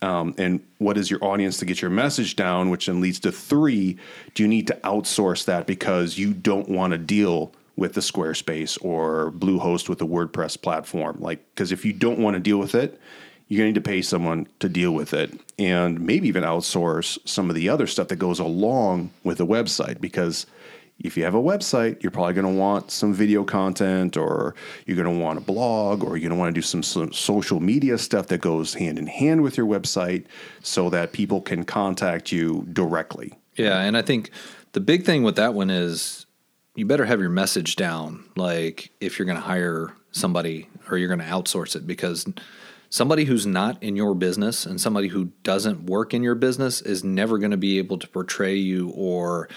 um, 0.00 0.34
and 0.38 0.60
what 0.78 0.96
is 0.96 1.10
your 1.10 1.22
audience 1.24 1.58
to 1.58 1.64
get 1.64 1.82
your 1.82 1.90
message 1.90 2.36
down, 2.36 2.70
which 2.70 2.86
then 2.86 3.00
leads 3.00 3.18
to 3.20 3.32
three. 3.32 3.98
Do 4.34 4.42
you 4.42 4.48
need 4.48 4.66
to 4.68 4.74
outsource 4.84 5.44
that 5.46 5.66
because 5.66 6.18
you 6.18 6.32
don't 6.32 6.68
want 6.68 6.92
to 6.92 6.98
deal 6.98 7.52
with 7.78 7.94
the 7.94 8.00
Squarespace 8.00 8.76
or 8.84 9.30
Bluehost 9.30 9.88
with 9.88 9.98
the 9.98 10.06
WordPress 10.06 10.60
platform? 10.60 11.16
Like, 11.20 11.44
because 11.54 11.72
if 11.72 11.84
you 11.84 11.92
don't 11.92 12.18
want 12.18 12.34
to 12.34 12.40
deal 12.40 12.58
with 12.58 12.74
it, 12.74 13.00
you're 13.46 13.58
going 13.58 13.72
to 13.72 13.78
need 13.78 13.84
to 13.84 13.88
pay 13.88 14.02
someone 14.02 14.46
to 14.58 14.68
deal 14.68 14.92
with 14.92 15.14
it 15.14 15.32
and 15.58 16.00
maybe 16.00 16.28
even 16.28 16.44
outsource 16.44 17.18
some 17.24 17.48
of 17.48 17.54
the 17.54 17.68
other 17.68 17.86
stuff 17.86 18.08
that 18.08 18.16
goes 18.16 18.40
along 18.40 19.10
with 19.24 19.38
the 19.38 19.46
website 19.46 20.00
because 20.00 20.44
if 21.00 21.16
you 21.16 21.22
have 21.22 21.34
a 21.34 21.40
website, 21.40 22.02
you're 22.02 22.10
probably 22.10 22.34
going 22.34 22.52
to 22.52 22.60
want 22.60 22.90
some 22.90 23.14
video 23.14 23.44
content, 23.44 24.16
or 24.16 24.56
you're 24.84 24.96
going 24.96 25.16
to 25.16 25.22
want 25.22 25.38
a 25.38 25.40
blog, 25.40 26.02
or 26.02 26.16
you're 26.16 26.28
going 26.28 26.36
to 26.36 26.40
want 26.40 26.52
to 26.52 26.60
do 26.60 26.62
some, 26.62 26.82
some, 26.82 27.12
social 27.12 27.60
media 27.60 27.96
stuff 27.98 28.26
that 28.26 28.40
goes 28.40 28.74
hand 28.74 28.98
in 28.98 29.06
hand 29.06 29.42
with 29.42 29.56
your 29.56 29.66
website 29.66 30.24
so 30.60 30.90
that 30.90 31.12
people 31.12 31.40
can 31.40 31.64
contact 31.64 32.32
you 32.32 32.66
directly. 32.72 33.32
Yeah, 33.54 33.80
and 33.80 33.96
I 33.96 34.02
think 34.02 34.30
the 34.72 34.80
big 34.80 35.04
thing 35.04 35.22
with 35.22 35.36
that 35.36 35.54
one 35.54 35.70
is 35.70 36.17
you 36.78 36.86
better 36.86 37.04
have 37.04 37.20
your 37.20 37.28
message 37.28 37.74
down. 37.74 38.24
Like 38.36 38.90
if 39.00 39.18
you're 39.18 39.26
going 39.26 39.36
to 39.36 39.42
hire 39.42 39.92
somebody 40.12 40.68
or 40.88 40.96
you're 40.96 41.08
going 41.08 41.18
to 41.18 41.26
outsource 41.26 41.74
it, 41.74 41.86
because 41.86 42.24
somebody 42.88 43.24
who's 43.24 43.46
not 43.46 43.82
in 43.82 43.96
your 43.96 44.14
business 44.14 44.64
and 44.64 44.80
somebody 44.80 45.08
who 45.08 45.32
doesn't 45.42 45.86
work 45.86 46.14
in 46.14 46.22
your 46.22 46.36
business 46.36 46.80
is 46.80 47.02
never 47.02 47.38
going 47.38 47.50
to 47.50 47.56
be 47.56 47.78
able 47.78 47.98
to 47.98 48.06
portray 48.08 48.54
you 48.54 48.90
or 48.90 49.48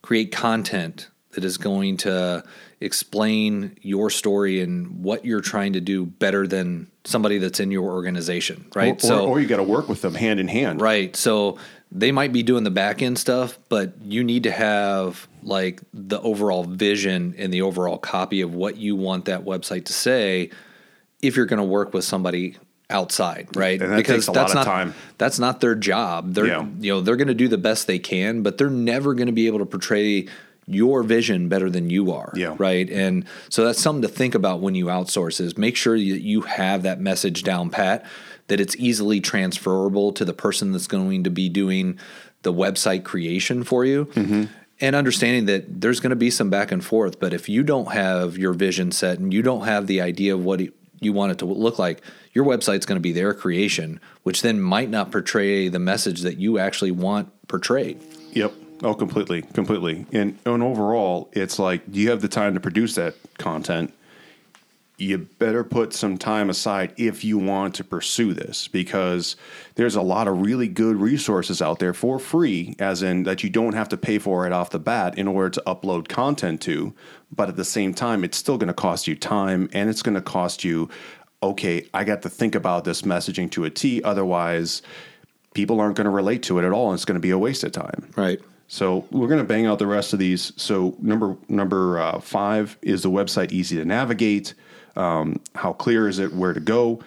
create 0.00 0.30
content 0.30 1.08
that 1.32 1.44
is 1.44 1.58
going 1.58 1.96
to 1.98 2.42
explain 2.80 3.76
your 3.82 4.08
story 4.08 4.60
and 4.60 5.02
what 5.02 5.24
you're 5.24 5.40
trying 5.40 5.72
to 5.72 5.80
do 5.80 6.06
better 6.06 6.46
than 6.46 6.88
somebody 7.04 7.38
that's 7.38 7.60
in 7.60 7.70
your 7.70 7.90
organization, 7.90 8.64
right? 8.74 9.04
Or, 9.04 9.12
or, 9.12 9.20
or 9.20 9.40
you 9.40 9.48
got 9.48 9.56
to 9.56 9.64
work 9.64 9.88
with 9.88 10.02
them 10.02 10.14
hand 10.14 10.40
in 10.40 10.48
hand. 10.48 10.80
Right. 10.80 11.14
So 11.16 11.58
they 11.90 12.12
might 12.12 12.32
be 12.32 12.42
doing 12.42 12.64
the 12.64 12.70
back 12.70 13.00
end 13.02 13.18
stuff, 13.18 13.58
but 13.68 13.94
you 14.04 14.22
need 14.22 14.42
to 14.42 14.50
have 14.50 15.26
like 15.42 15.80
the 15.94 16.20
overall 16.20 16.64
vision 16.64 17.34
and 17.38 17.52
the 17.52 17.62
overall 17.62 17.98
copy 17.98 18.40
of 18.42 18.54
what 18.54 18.76
you 18.76 18.94
want 18.96 19.24
that 19.26 19.44
website 19.44 19.86
to 19.86 19.92
say 19.92 20.50
if 21.22 21.36
you're 21.36 21.46
going 21.46 21.58
to 21.58 21.64
work 21.64 21.94
with 21.94 22.04
somebody 22.04 22.56
outside, 22.90 23.48
right? 23.54 23.80
And 23.80 23.92
that 23.92 24.04
takes 24.06 24.28
a 24.28 24.32
that's 24.32 24.36
lot 24.36 24.48
of 24.50 24.54
not 24.54 24.64
time. 24.64 24.94
that's 25.18 25.38
not 25.38 25.60
their 25.60 25.74
job. 25.74 26.34
They're 26.34 26.46
Yeah. 26.46 26.66
you 26.80 26.92
know, 26.92 27.00
they're 27.00 27.16
going 27.16 27.28
to 27.28 27.34
do 27.34 27.48
the 27.48 27.58
best 27.58 27.86
they 27.86 27.98
can, 27.98 28.42
but 28.42 28.58
they're 28.58 28.70
never 28.70 29.14
going 29.14 29.26
to 29.26 29.32
be 29.32 29.46
able 29.46 29.58
to 29.58 29.66
portray 29.66 30.26
your 30.66 31.02
vision 31.02 31.48
better 31.48 31.70
than 31.70 31.88
you 31.90 32.12
are, 32.12 32.30
Yeah. 32.36 32.54
right? 32.58 32.88
And 32.90 33.24
so 33.48 33.64
that's 33.64 33.80
something 33.80 34.02
to 34.02 34.08
think 34.08 34.34
about 34.34 34.60
when 34.60 34.74
you 34.74 34.86
outsource 34.86 35.40
is 35.40 35.56
make 35.56 35.76
sure 35.76 35.96
that 35.96 36.02
you 36.04 36.42
have 36.42 36.82
that 36.82 37.00
message 37.00 37.42
down 37.42 37.70
pat 37.70 38.04
that 38.48 38.60
it's 38.60 38.76
easily 38.76 39.20
transferable 39.20 40.12
to 40.12 40.24
the 40.24 40.34
person 40.34 40.72
that's 40.72 40.86
going 40.86 41.24
to 41.24 41.30
be 41.30 41.48
doing 41.48 41.98
the 42.42 42.52
website 42.52 43.04
creation 43.04 43.64
for 43.64 43.84
you. 43.84 44.06
Mm-hmm. 44.06 44.44
And 44.80 44.94
understanding 44.94 45.46
that 45.46 45.80
there's 45.80 45.98
going 45.98 46.10
to 46.10 46.16
be 46.16 46.30
some 46.30 46.50
back 46.50 46.70
and 46.70 46.84
forth, 46.84 47.18
but 47.18 47.32
if 47.32 47.48
you 47.48 47.64
don't 47.64 47.92
have 47.92 48.38
your 48.38 48.52
vision 48.52 48.92
set 48.92 49.18
and 49.18 49.34
you 49.34 49.42
don't 49.42 49.64
have 49.64 49.88
the 49.88 50.00
idea 50.00 50.34
of 50.34 50.44
what 50.44 50.60
it, 50.60 50.72
you 51.00 51.12
want 51.12 51.32
it 51.32 51.38
to 51.38 51.46
look 51.46 51.80
like, 51.80 52.00
your 52.32 52.44
website's 52.44 52.86
going 52.86 52.96
to 52.96 53.00
be 53.00 53.12
their 53.12 53.34
creation, 53.34 54.00
which 54.22 54.42
then 54.42 54.60
might 54.60 54.88
not 54.88 55.10
portray 55.10 55.68
the 55.68 55.80
message 55.80 56.20
that 56.20 56.38
you 56.38 56.58
actually 56.58 56.92
want 56.92 57.28
portrayed. 57.48 58.00
Yep. 58.32 58.52
Oh, 58.84 58.94
completely, 58.94 59.42
completely. 59.42 60.06
And 60.12 60.38
and 60.46 60.62
overall, 60.62 61.28
it's 61.32 61.58
like, 61.58 61.90
do 61.90 61.98
you 61.98 62.10
have 62.10 62.20
the 62.20 62.28
time 62.28 62.54
to 62.54 62.60
produce 62.60 62.94
that 62.94 63.16
content? 63.36 63.92
You 64.98 65.18
better 65.18 65.62
put 65.62 65.94
some 65.94 66.18
time 66.18 66.50
aside 66.50 66.92
if 66.96 67.24
you 67.24 67.38
want 67.38 67.76
to 67.76 67.84
pursue 67.84 68.34
this 68.34 68.66
because 68.66 69.36
there's 69.76 69.94
a 69.94 70.02
lot 70.02 70.26
of 70.26 70.40
really 70.40 70.66
good 70.66 70.96
resources 70.96 71.62
out 71.62 71.78
there 71.78 71.94
for 71.94 72.18
free, 72.18 72.74
as 72.80 73.02
in 73.02 73.22
that 73.22 73.44
you 73.44 73.48
don't 73.48 73.74
have 73.74 73.88
to 73.90 73.96
pay 73.96 74.18
for 74.18 74.44
it 74.44 74.52
off 74.52 74.70
the 74.70 74.80
bat 74.80 75.16
in 75.16 75.28
order 75.28 75.50
to 75.50 75.62
upload 75.68 76.08
content 76.08 76.60
to. 76.62 76.92
But 77.30 77.48
at 77.48 77.54
the 77.54 77.64
same 77.64 77.94
time, 77.94 78.24
it's 78.24 78.36
still 78.36 78.58
going 78.58 78.68
to 78.68 78.74
cost 78.74 79.06
you 79.06 79.14
time 79.14 79.70
and 79.72 79.88
it's 79.88 80.02
going 80.02 80.16
to 80.16 80.20
cost 80.20 80.64
you, 80.64 80.88
okay, 81.44 81.86
I 81.94 82.02
got 82.02 82.22
to 82.22 82.28
think 82.28 82.56
about 82.56 82.84
this 82.84 83.02
messaging 83.02 83.50
to 83.52 83.64
a 83.64 83.70
T. 83.70 84.02
Otherwise, 84.02 84.82
people 85.54 85.80
aren't 85.80 85.96
going 85.96 86.06
to 86.06 86.10
relate 86.10 86.42
to 86.44 86.58
it 86.58 86.64
at 86.64 86.72
all 86.72 86.90
and 86.90 86.96
it's 86.96 87.04
going 87.04 87.14
to 87.14 87.20
be 87.20 87.30
a 87.30 87.38
waste 87.38 87.62
of 87.62 87.70
time. 87.70 88.10
Right. 88.16 88.40
So 88.68 89.06
we're 89.10 89.28
going 89.28 89.40
to 89.40 89.46
bang 89.46 89.66
out 89.66 89.78
the 89.78 89.86
rest 89.86 90.12
of 90.12 90.18
these. 90.18 90.52
So 90.56 90.94
number 91.00 91.36
number 91.48 91.98
uh, 91.98 92.20
five 92.20 92.76
is 92.82 93.02
the 93.02 93.10
website 93.10 93.50
easy 93.50 93.76
to 93.76 93.84
navigate. 93.84 94.54
Um, 94.98 95.40
how 95.54 95.72
clear 95.72 96.08
is 96.08 96.18
it? 96.18 96.34
Where 96.34 96.52
to 96.52 96.60
go? 96.60 97.00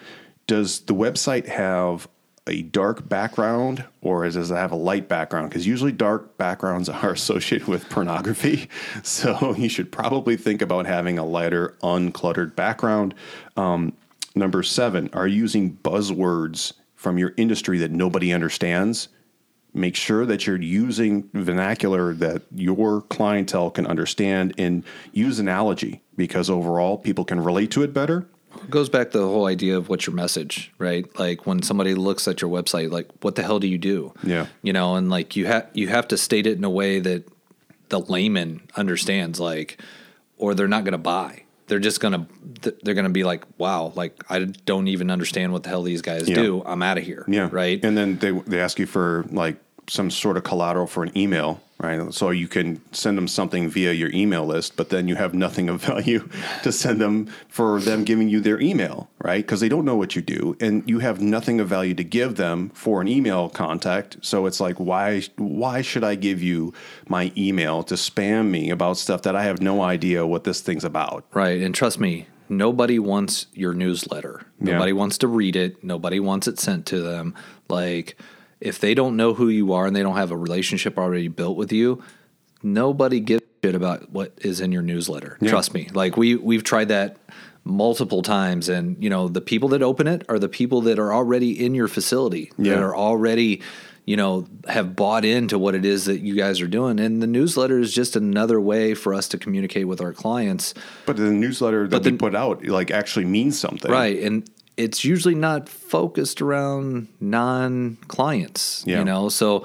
Does 0.46 0.80
the 0.80 0.94
website 0.94 1.46
have 1.46 2.08
a 2.48 2.62
dark 2.62 3.08
background 3.08 3.84
or 4.00 4.24
does 4.24 4.50
it 4.50 4.54
have 4.54 4.72
a 4.72 4.76
light 4.76 5.08
background? 5.08 5.48
Because 5.48 5.66
usually 5.66 5.92
dark 5.92 6.36
backgrounds 6.38 6.88
are 6.88 7.12
associated 7.12 7.68
with 7.68 7.88
pornography. 7.88 8.68
So 9.04 9.54
you 9.56 9.68
should 9.68 9.92
probably 9.92 10.36
think 10.36 10.62
about 10.62 10.86
having 10.86 11.18
a 11.18 11.24
lighter, 11.24 11.76
uncluttered 11.82 12.54
background. 12.56 13.14
Um, 13.56 13.92
number 14.34 14.62
seven, 14.62 15.10
are 15.12 15.26
you 15.26 15.36
using 15.36 15.76
buzzwords 15.76 16.72
from 16.94 17.18
your 17.18 17.32
industry 17.36 17.78
that 17.78 17.90
nobody 17.90 18.32
understands? 18.32 19.08
Make 19.74 19.96
sure 19.96 20.26
that 20.26 20.46
you're 20.46 20.60
using 20.60 21.28
vernacular 21.32 22.12
that 22.14 22.42
your 22.54 23.02
clientele 23.02 23.70
can 23.70 23.86
understand 23.86 24.54
and 24.58 24.84
use 25.12 25.38
analogy 25.38 26.02
because 26.16 26.50
overall 26.50 26.98
people 26.98 27.24
can 27.24 27.42
relate 27.42 27.70
to 27.70 27.82
it 27.82 27.94
better. 27.94 28.26
It 28.54 28.70
goes 28.70 28.90
back 28.90 29.12
to 29.12 29.18
the 29.18 29.26
whole 29.26 29.46
idea 29.46 29.78
of 29.78 29.88
what's 29.88 30.06
your 30.06 30.14
message, 30.14 30.72
right? 30.78 31.06
Like 31.18 31.46
when 31.46 31.62
somebody 31.62 31.94
looks 31.94 32.28
at 32.28 32.42
your 32.42 32.50
website, 32.50 32.90
like 32.90 33.08
what 33.22 33.34
the 33.34 33.42
hell 33.42 33.58
do 33.58 33.66
you 33.66 33.78
do? 33.78 34.12
Yeah. 34.22 34.46
You 34.62 34.74
know, 34.74 34.96
and 34.96 35.08
like 35.08 35.36
you 35.36 35.46
have 35.46 35.68
you 35.72 35.88
have 35.88 36.08
to 36.08 36.18
state 36.18 36.46
it 36.46 36.58
in 36.58 36.64
a 36.64 36.70
way 36.70 37.00
that 37.00 37.26
the 37.88 38.00
layman 38.00 38.62
understands, 38.76 39.40
like, 39.40 39.80
or 40.36 40.54
they're 40.54 40.68
not 40.68 40.84
going 40.84 40.92
to 40.92 40.98
buy. 40.98 41.41
They're 41.68 41.78
just 41.78 42.00
gonna 42.00 42.26
they're 42.82 42.94
gonna 42.94 43.08
be 43.10 43.24
like, 43.24 43.44
wow, 43.58 43.92
like 43.94 44.22
I 44.28 44.40
don't 44.40 44.88
even 44.88 45.10
understand 45.10 45.52
what 45.52 45.62
the 45.62 45.68
hell 45.70 45.82
these 45.82 46.02
guys 46.02 46.28
Yeah. 46.28 46.34
do. 46.36 46.62
I'm 46.66 46.82
out 46.82 46.98
of 46.98 47.04
here. 47.04 47.24
Yeah. 47.28 47.48
Right. 47.50 47.82
And 47.84 47.96
then 47.96 48.18
they 48.18 48.30
they 48.32 48.60
ask 48.60 48.78
you 48.78 48.86
for 48.86 49.24
like 49.30 49.56
some 49.88 50.10
sort 50.10 50.36
of 50.36 50.44
collateral 50.44 50.86
for 50.86 51.02
an 51.02 51.16
email, 51.16 51.60
right? 51.82 52.14
So 52.14 52.30
you 52.30 52.48
can 52.48 52.80
send 52.92 53.18
them 53.18 53.28
something 53.28 53.68
via 53.68 53.92
your 53.92 54.10
email 54.12 54.46
list, 54.46 54.76
but 54.76 54.88
then 54.88 55.08
you 55.08 55.16
have 55.16 55.34
nothing 55.34 55.68
of 55.68 55.82
value 55.84 56.28
to 56.62 56.72
send 56.72 57.00
them 57.00 57.26
for 57.48 57.80
them 57.80 58.04
giving 58.04 58.28
you 58.28 58.40
their 58.40 58.60
email, 58.60 59.10
right? 59.18 59.44
Because 59.44 59.60
they 59.60 59.68
don't 59.68 59.84
know 59.84 59.96
what 59.96 60.14
you 60.16 60.22
do, 60.22 60.56
and 60.60 60.88
you 60.88 61.00
have 61.00 61.20
nothing 61.20 61.60
of 61.60 61.68
value 61.68 61.94
to 61.94 62.04
give 62.04 62.36
them 62.36 62.70
for 62.70 63.00
an 63.00 63.08
email 63.08 63.48
contact. 63.48 64.16
So 64.22 64.46
it's 64.46 64.60
like, 64.60 64.78
why 64.78 65.22
why 65.36 65.82
should 65.82 66.04
I 66.04 66.14
give 66.14 66.42
you 66.42 66.72
my 67.08 67.32
email 67.36 67.82
to 67.84 67.94
spam 67.94 68.50
me 68.50 68.70
about 68.70 68.96
stuff 68.96 69.22
that 69.22 69.36
I 69.36 69.42
have 69.42 69.60
no 69.60 69.82
idea 69.82 70.26
what 70.26 70.44
this 70.44 70.60
thing's 70.60 70.84
about? 70.84 71.24
Right. 71.32 71.60
And 71.60 71.74
trust 71.74 71.98
me, 71.98 72.26
nobody 72.48 72.98
wants 72.98 73.46
your 73.54 73.74
newsletter. 73.74 74.46
Yeah. 74.60 74.74
Nobody 74.74 74.92
wants 74.92 75.18
to 75.18 75.28
read 75.28 75.56
it. 75.56 75.82
Nobody 75.82 76.20
wants 76.20 76.46
it 76.46 76.58
sent 76.58 76.86
to 76.86 77.00
them. 77.00 77.34
Like, 77.68 78.16
if 78.62 78.78
they 78.78 78.94
don't 78.94 79.16
know 79.16 79.34
who 79.34 79.48
you 79.48 79.72
are 79.72 79.86
and 79.86 79.94
they 79.94 80.02
don't 80.02 80.16
have 80.16 80.30
a 80.30 80.36
relationship 80.36 80.96
already 80.98 81.28
built 81.28 81.56
with 81.56 81.72
you, 81.72 82.02
nobody 82.62 83.20
gives 83.20 83.42
a 83.42 83.66
shit 83.66 83.74
about 83.74 84.10
what 84.10 84.32
is 84.38 84.60
in 84.60 84.72
your 84.72 84.82
newsletter. 84.82 85.36
Trust 85.44 85.74
me. 85.74 85.88
Like 85.92 86.16
we 86.16 86.36
we've 86.36 86.64
tried 86.64 86.88
that 86.88 87.16
multiple 87.64 88.22
times 88.22 88.68
and 88.68 89.02
you 89.02 89.10
know 89.10 89.28
the 89.28 89.40
people 89.40 89.68
that 89.70 89.82
open 89.82 90.06
it 90.08 90.24
are 90.28 90.38
the 90.38 90.48
people 90.48 90.80
that 90.82 90.98
are 90.98 91.12
already 91.12 91.64
in 91.64 91.74
your 91.74 91.86
facility 91.88 92.50
Yeah. 92.58 92.74
that 92.74 92.82
are 92.82 92.96
already 92.96 93.62
you 94.04 94.16
know 94.16 94.46
have 94.66 94.96
bought 94.96 95.24
into 95.24 95.60
what 95.60 95.76
it 95.76 95.84
is 95.84 96.06
that 96.06 96.20
you 96.22 96.34
guys 96.34 96.60
are 96.60 96.66
doing 96.66 96.98
and 96.98 97.22
the 97.22 97.26
newsletter 97.28 97.78
is 97.78 97.94
just 97.94 98.16
another 98.16 98.60
way 98.60 98.94
for 98.94 99.14
us 99.14 99.28
to 99.28 99.38
communicate 99.38 99.86
with 99.86 100.00
our 100.00 100.12
clients 100.12 100.74
But 101.06 101.18
the 101.18 101.30
newsletter 101.30 101.86
that 101.86 102.02
But 102.02 102.10
we 102.10 102.18
put 102.18 102.34
out 102.34 102.64
like 102.66 102.90
actually 102.90 103.26
means 103.26 103.60
something. 103.60 103.92
Right. 103.92 104.20
And 104.20 104.48
it's 104.76 105.04
usually 105.04 105.34
not 105.34 105.68
focused 105.68 106.40
around 106.42 107.08
non 107.20 107.98
clients, 108.08 108.82
Yeah. 108.86 109.00
you 109.00 109.04
know? 109.04 109.28
So 109.28 109.64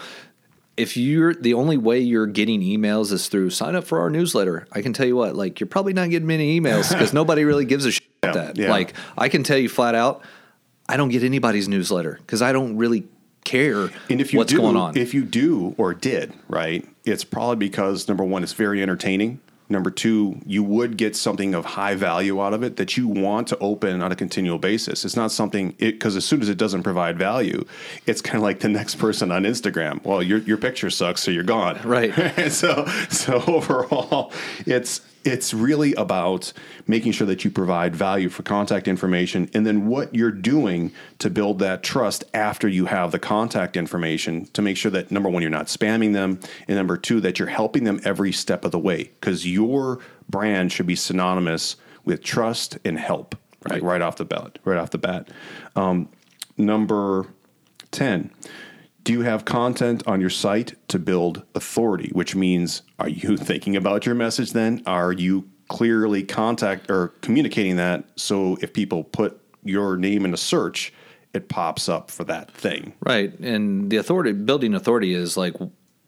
if 0.76 0.96
you're 0.98 1.34
the 1.34 1.54
only 1.54 1.78
way 1.78 2.00
you're 2.00 2.28
getting 2.28 2.62
emails 2.62 3.12
is 3.12 3.28
through 3.30 3.50
sign 3.50 3.76
up 3.76 3.84
for 3.86 4.00
our 4.00 4.10
newsletter, 4.10 4.68
I 4.72 4.82
can 4.82 4.94
tell 4.94 5.08
you 5.08 5.16
what, 5.16 5.36
like 5.36 5.60
you're 5.60 5.68
probably 5.68 5.94
not 5.94 6.10
getting 6.10 6.28
many 6.28 6.60
emails 6.60 6.92
because 6.92 7.14
nobody 7.22 7.44
really 7.46 7.66
gives 7.66 7.86
a 7.86 7.92
shit 7.92 8.04
about 8.22 8.36
that. 8.36 8.58
yeah. 8.58 8.70
Like 8.70 8.94
I 9.18 9.30
can 9.30 9.44
tell 9.44 9.58
you 9.58 9.70
flat 9.70 9.96
out, 9.96 10.24
I 10.90 10.98
don't 10.98 11.10
get 11.10 11.24
anybody's 11.24 11.68
newsletter 11.68 12.18
because 12.22 12.42
I 12.42 12.52
don't 12.52 12.78
really 12.78 13.06
care 13.44 13.90
And 14.10 14.20
if 14.22 14.34
you 14.34 14.40
what's 14.40 14.52
do, 14.52 14.58
going 14.58 14.76
on. 14.76 14.98
if 14.98 15.14
you 15.14 15.24
do 15.24 15.74
or 15.78 15.94
did, 15.94 16.34
right, 16.50 16.86
it's 17.06 17.24
probably 17.24 17.56
because 17.56 18.08
number 18.08 18.24
one, 18.24 18.44
it's 18.44 18.54
very 18.54 18.82
entertaining. 18.84 19.40
Number 19.70 19.92
two, 19.92 20.40
you 20.46 20.64
would 20.64 20.96
get 20.98 21.16
something 21.16 21.54
of 21.54 21.66
high 21.66 21.96
value 21.96 22.42
out 22.42 22.54
of 22.54 22.64
it 22.64 22.78
that 22.78 22.96
you 22.96 23.08
want 23.08 23.48
to 23.50 23.58
open 23.60 24.02
on 24.02 24.12
a 24.12 24.16
continual 24.16 24.58
basis. 24.58 25.04
It's 25.04 25.16
not 25.16 25.32
something 25.32 25.72
because 25.78 26.16
as 26.16 26.24
soon 26.24 26.42
as 26.42 26.48
it 26.48 26.58
doesn't 26.58 26.84
provide 26.84 27.18
value, 27.18 27.66
it's 28.06 28.22
kind 28.22 28.38
of 28.38 28.44
like 28.44 28.62
the 28.62 28.70
next 28.70 28.96
person 28.96 29.32
on 29.32 29.44
Instagram. 29.44 30.04
Well, 30.06 30.24
your 30.24 30.40
your 30.40 30.58
picture 30.58 30.90
sucks, 30.90 31.22
so 31.22 31.32
you're 31.32 31.44
gone. 31.44 31.80
Right. 31.84 32.14
so 32.52 32.86
so 33.10 33.44
overall, 33.46 34.32
it's 34.66 35.02
it's 35.28 35.54
really 35.54 35.94
about 35.96 36.54
making 36.88 37.12
sure 37.12 37.28
that 37.28 37.44
you 37.44 37.52
provide 37.52 37.94
value 37.94 38.30
for 38.30 38.44
contact 38.44 38.88
information 38.88 39.50
and 39.54 39.66
then 39.66 39.88
what 39.88 40.16
you're 40.16 40.32
doing 40.32 40.92
to 41.20 41.30
build 41.30 41.60
that 41.60 41.84
trust 41.84 42.24
after 42.34 42.68
you 42.68 42.86
have 42.86 43.12
the 43.12 43.20
contact 43.20 43.76
information 43.76 44.46
to 44.54 44.62
make 44.62 44.78
sure 44.78 44.90
that 44.90 45.12
number 45.12 45.28
one 45.28 45.42
you're 45.42 45.52
not 45.52 45.68
spamming 45.68 46.14
them 46.14 46.40
and 46.68 46.78
number 46.78 46.96
two 46.96 47.20
that 47.20 47.38
you're 47.38 47.50
helping 47.50 47.84
them 47.84 48.00
every 48.06 48.32
step 48.32 48.64
of 48.64 48.72
the 48.72 48.80
way 48.80 49.12
because 49.20 49.46
your 49.46 50.00
brand 50.30 50.72
should 50.72 50.88
be 50.88 50.96
synonymous 50.96 51.76
with 52.06 52.24
trust 52.24 52.78
and 52.86 52.98
help 52.98 53.36
right 53.70 53.84
right. 53.84 54.02
off 54.02 54.16
the 54.16 54.26
bat 54.26 54.60
right 54.64 54.78
off 54.78 54.92
the 54.92 54.98
bat. 54.98 55.28
Um, 55.76 56.08
number 56.58 57.28
10 57.92 58.32
do 59.08 59.14
you 59.14 59.22
have 59.22 59.46
content 59.46 60.06
on 60.06 60.20
your 60.20 60.30
site 60.30 60.76
to 60.90 61.00
build 61.00 61.44
authority 61.56 62.10
which 62.14 62.36
means 62.36 62.82
are 63.00 63.10
you 63.10 63.38
thinking 63.50 63.76
about 63.76 64.06
your 64.06 64.16
message 64.16 64.52
then 64.52 64.84
are 64.86 65.12
you 65.14 65.50
clearly 65.70 66.24
contact 66.24 66.90
or 66.90 67.10
communicating 67.22 67.78
that 67.78 68.04
so 68.16 68.58
if 68.62 68.74
people 68.74 69.04
put 69.04 69.42
your 69.64 69.98
name 69.98 70.26
in 70.26 70.34
a 70.34 70.38
search 70.38 70.94
it 71.34 71.50
pops 71.50 71.88
up 71.88 72.10
for 72.12 72.24
that 72.24 72.52
thing 72.52 72.94
Right. 73.02 73.38
And 73.40 73.90
the 73.90 73.98
authority, 73.98 74.34
building 74.34 74.74
authority 74.74 75.14
is 75.14 75.38
like, 75.38 75.54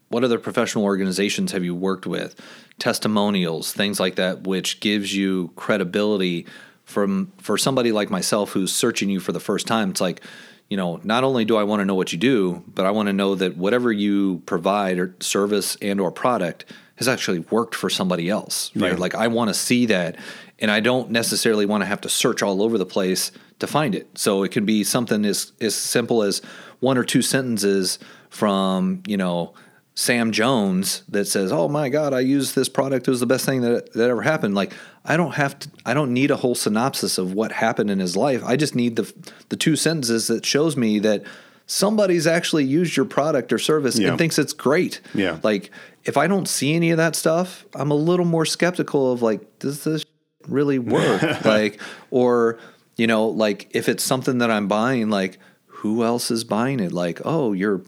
what 0.10 0.24
other 0.24 0.40
professional 0.40 0.84
organizations 0.84 1.52
have 1.54 1.64
you 1.64 1.74
worked 1.76 2.06
with? 2.06 2.36
Testimonials, 2.80 3.72
things 3.72 4.00
like 4.00 4.16
that, 4.16 4.44
which 4.46 4.80
gives 4.80 5.16
you 5.16 5.52
credibility 5.56 6.46
from 6.84 7.32
for 7.38 7.58
somebody 7.58 7.92
like 7.92 8.10
myself 8.10 8.52
who's 8.52 8.74
searching 8.74 9.10
you 9.10 9.20
for 9.20 9.32
the 9.32 9.40
first 9.40 9.68
time. 9.68 9.92
It's 9.92 10.02
like, 10.02 10.22
you 10.70 10.78
know, 10.78 11.00
not 11.04 11.24
only 11.24 11.46
do 11.46 11.58
I 11.58 11.64
want 11.64 11.80
to 11.82 11.86
know 11.86 11.96
what 11.96 12.12
you 12.12 12.20
do, 12.20 12.64
but 12.68 12.86
I 12.86 12.92
want 12.92 13.08
to 13.08 13.14
know 13.14 13.36
that 13.36 13.58
whatever 13.58 13.92
you 13.92 14.44
provide 14.46 15.00
or 15.00 15.16
service 15.20 15.76
and 15.82 16.00
or 16.00 16.12
product 16.12 16.66
has 16.98 17.08
actually 17.08 17.40
worked 17.40 17.76
for 17.76 17.90
somebody 17.90 18.30
else. 18.30 18.72
Right. 18.76 18.92
Yeah. 18.92 18.98
Like 18.98 19.16
I 19.16 19.28
want 19.28 19.50
to 19.50 19.54
see 19.54 19.88
that. 19.88 20.18
And 20.60 20.70
I 20.70 20.80
don't 20.80 21.10
necessarily 21.10 21.66
want 21.66 21.82
to 21.82 21.86
have 21.86 22.02
to 22.02 22.10
search 22.10 22.44
all 22.44 22.62
over 22.62 22.78
the 22.78 22.86
place 22.86 23.32
to 23.60 23.68
find 23.68 23.96
it. 23.96 24.10
So 24.16 24.44
it 24.44 24.52
can 24.52 24.66
be 24.66 24.84
something 24.84 25.26
as 25.26 25.54
as 25.60 25.76
simple 25.76 26.22
as 26.22 26.42
one 26.82 26.98
or 26.98 27.04
two 27.04 27.22
sentences 27.22 27.98
from, 28.30 29.02
you 29.08 29.18
know, 29.18 29.54
Sam 30.00 30.32
Jones 30.32 31.04
that 31.10 31.26
says, 31.26 31.52
"Oh 31.52 31.68
my 31.68 31.90
God, 31.90 32.14
I 32.14 32.22
used 32.22 32.56
this 32.56 32.70
product. 32.70 33.06
It 33.06 33.12
was 33.12 33.20
the 33.20 33.26
best 33.26 33.46
thing 33.46 33.60
that 33.64 33.92
that 33.92 34.10
ever 34.10 34.22
happened." 34.22 34.56
Like, 34.56 34.72
I 35.04 35.18
don't 35.18 35.34
have 35.36 35.60
to. 35.60 35.70
I 35.86 35.94
don't 35.94 36.14
need 36.14 36.32
a 36.32 36.38
whole 36.38 36.56
synopsis 36.56 37.18
of 37.18 37.34
what 37.34 37.52
happened 37.52 37.92
in 37.92 38.00
his 38.00 38.16
life. 38.16 38.42
I 38.46 38.56
just 38.56 38.76
need 38.76 38.96
the 38.96 39.12
the 39.50 39.58
two 39.58 39.76
sentences 39.76 40.28
that 40.28 40.46
shows 40.46 40.78
me 40.78 41.00
that 41.00 41.24
somebody's 41.66 42.26
actually 42.28 42.64
used 42.64 42.96
your 42.96 43.06
product 43.06 43.52
or 43.52 43.60
service 43.60 44.00
Yeah. 44.00 44.12
and 44.12 44.18
thinks 44.18 44.40
it's 44.40 44.54
great. 44.54 45.02
Yeah. 45.14 45.40
Like, 45.44 45.70
if 46.06 46.16
I 46.16 46.28
don't 46.28 46.48
see 46.48 46.74
any 46.76 46.92
of 46.92 46.98
that 46.98 47.14
stuff, 47.18 47.66
I'm 47.76 47.92
a 47.92 47.96
little 47.96 48.26
more 48.26 48.46
skeptical 48.46 49.12
of 49.12 49.22
like, 49.22 49.60
does 49.60 49.84
this 49.84 50.06
really 50.48 50.80
work? 50.80 51.22
like, 51.46 51.82
or 52.10 52.58
you 52.96 53.06
know, 53.06 53.28
like 53.28 53.68
if 53.72 53.90
it's 53.90 54.04
something 54.04 54.38
that 54.38 54.50
I'm 54.50 54.70
buying, 54.70 55.10
like 55.10 55.40
who 55.66 56.06
else 56.06 56.32
is 56.32 56.46
buying 56.46 56.80
it? 56.80 56.94
Like, 56.94 57.20
oh, 57.26 57.52
you're 57.52 57.82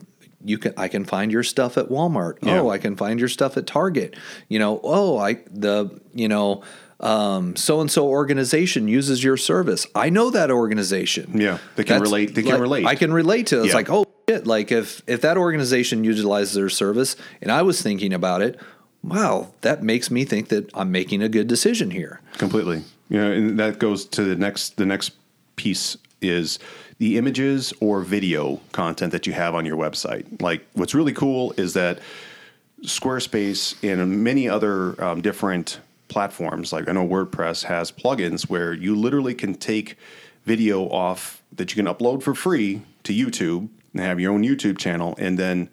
you 0.44 0.58
can 0.58 0.74
I 0.76 0.88
can 0.88 1.04
find 1.04 1.30
your 1.32 1.42
stuff 1.42 1.76
at 1.78 1.88
Walmart. 1.88 2.38
Yeah. 2.42 2.60
Oh, 2.60 2.70
I 2.70 2.78
can 2.78 2.96
find 2.96 3.18
your 3.20 3.28
stuff 3.28 3.56
at 3.56 3.66
Target. 3.66 4.16
You 4.48 4.58
know, 4.58 4.80
oh, 4.82 5.18
I 5.18 5.34
the 5.50 6.00
you 6.14 6.28
know 6.28 6.62
um, 7.00 7.56
so 7.56 7.80
and 7.80 7.90
so 7.90 8.06
organization 8.08 8.86
uses 8.88 9.24
your 9.24 9.36
service. 9.36 9.86
I 9.94 10.08
know 10.10 10.30
that 10.30 10.50
organization. 10.50 11.40
Yeah, 11.40 11.58
they 11.76 11.84
can 11.84 12.00
relate- 12.00 12.34
they 12.34 12.42
can 12.42 12.52
like, 12.52 12.60
relate. 12.60 12.86
I 12.86 12.94
can 12.94 13.12
relate 13.12 13.48
to. 13.48 13.56
it. 13.58 13.64
It's 13.64 13.68
Yeah. 13.70 13.74
like, 13.74 13.90
oh 13.90 14.06
shit! 14.28 14.46
Like 14.46 14.70
if 14.70 15.02
if 15.08 15.20
that 15.22 15.36
organization 15.36 16.04
utilizes 16.04 16.54
their 16.54 16.68
service, 16.68 17.16
and 17.40 17.50
I 17.50 17.62
was 17.62 17.82
thinking 17.82 18.14
about 18.14 18.40
it, 18.40 18.56
wow, 19.02 19.52
that 19.62 19.82
makes 19.82 20.10
me 20.12 20.24
think 20.24 20.48
that 20.48 20.70
I'm 20.74 20.92
making 20.92 21.22
a 21.22 21.28
good 21.28 21.48
decision 21.48 21.90
here. 21.90 22.20
completely 22.38 22.82
you 23.08 23.18
know 23.20 23.30
and 23.32 23.58
that 23.58 23.78
goes 23.78 24.04
to 24.06 24.22
the 24.22 24.36
next 24.36 24.76
the 24.76 24.86
next 24.86 25.12
piece 25.56 25.96
is 26.22 26.58
the 27.02 27.18
images 27.18 27.72
or 27.80 28.02
video 28.02 28.60
content 28.70 29.10
that 29.10 29.26
you 29.26 29.32
have 29.32 29.56
on 29.56 29.66
your 29.66 29.76
website 29.76 30.40
like 30.40 30.64
what's 30.74 30.94
really 30.94 31.12
cool 31.12 31.52
is 31.56 31.72
that 31.72 31.98
squarespace 32.82 33.74
and 33.82 34.22
many 34.22 34.48
other 34.48 35.02
um, 35.02 35.20
different 35.20 35.80
platforms 36.06 36.72
like 36.72 36.88
i 36.88 36.92
know 36.92 37.04
wordpress 37.04 37.64
has 37.64 37.90
plugins 37.90 38.48
where 38.48 38.72
you 38.72 38.94
literally 38.94 39.34
can 39.34 39.52
take 39.52 39.98
video 40.44 40.88
off 40.90 41.42
that 41.50 41.74
you 41.74 41.82
can 41.82 41.92
upload 41.92 42.22
for 42.22 42.36
free 42.36 42.80
to 43.02 43.12
youtube 43.12 43.68
and 43.92 44.00
have 44.00 44.20
your 44.20 44.32
own 44.32 44.44
youtube 44.44 44.78
channel 44.78 45.16
and 45.18 45.36
then 45.36 45.68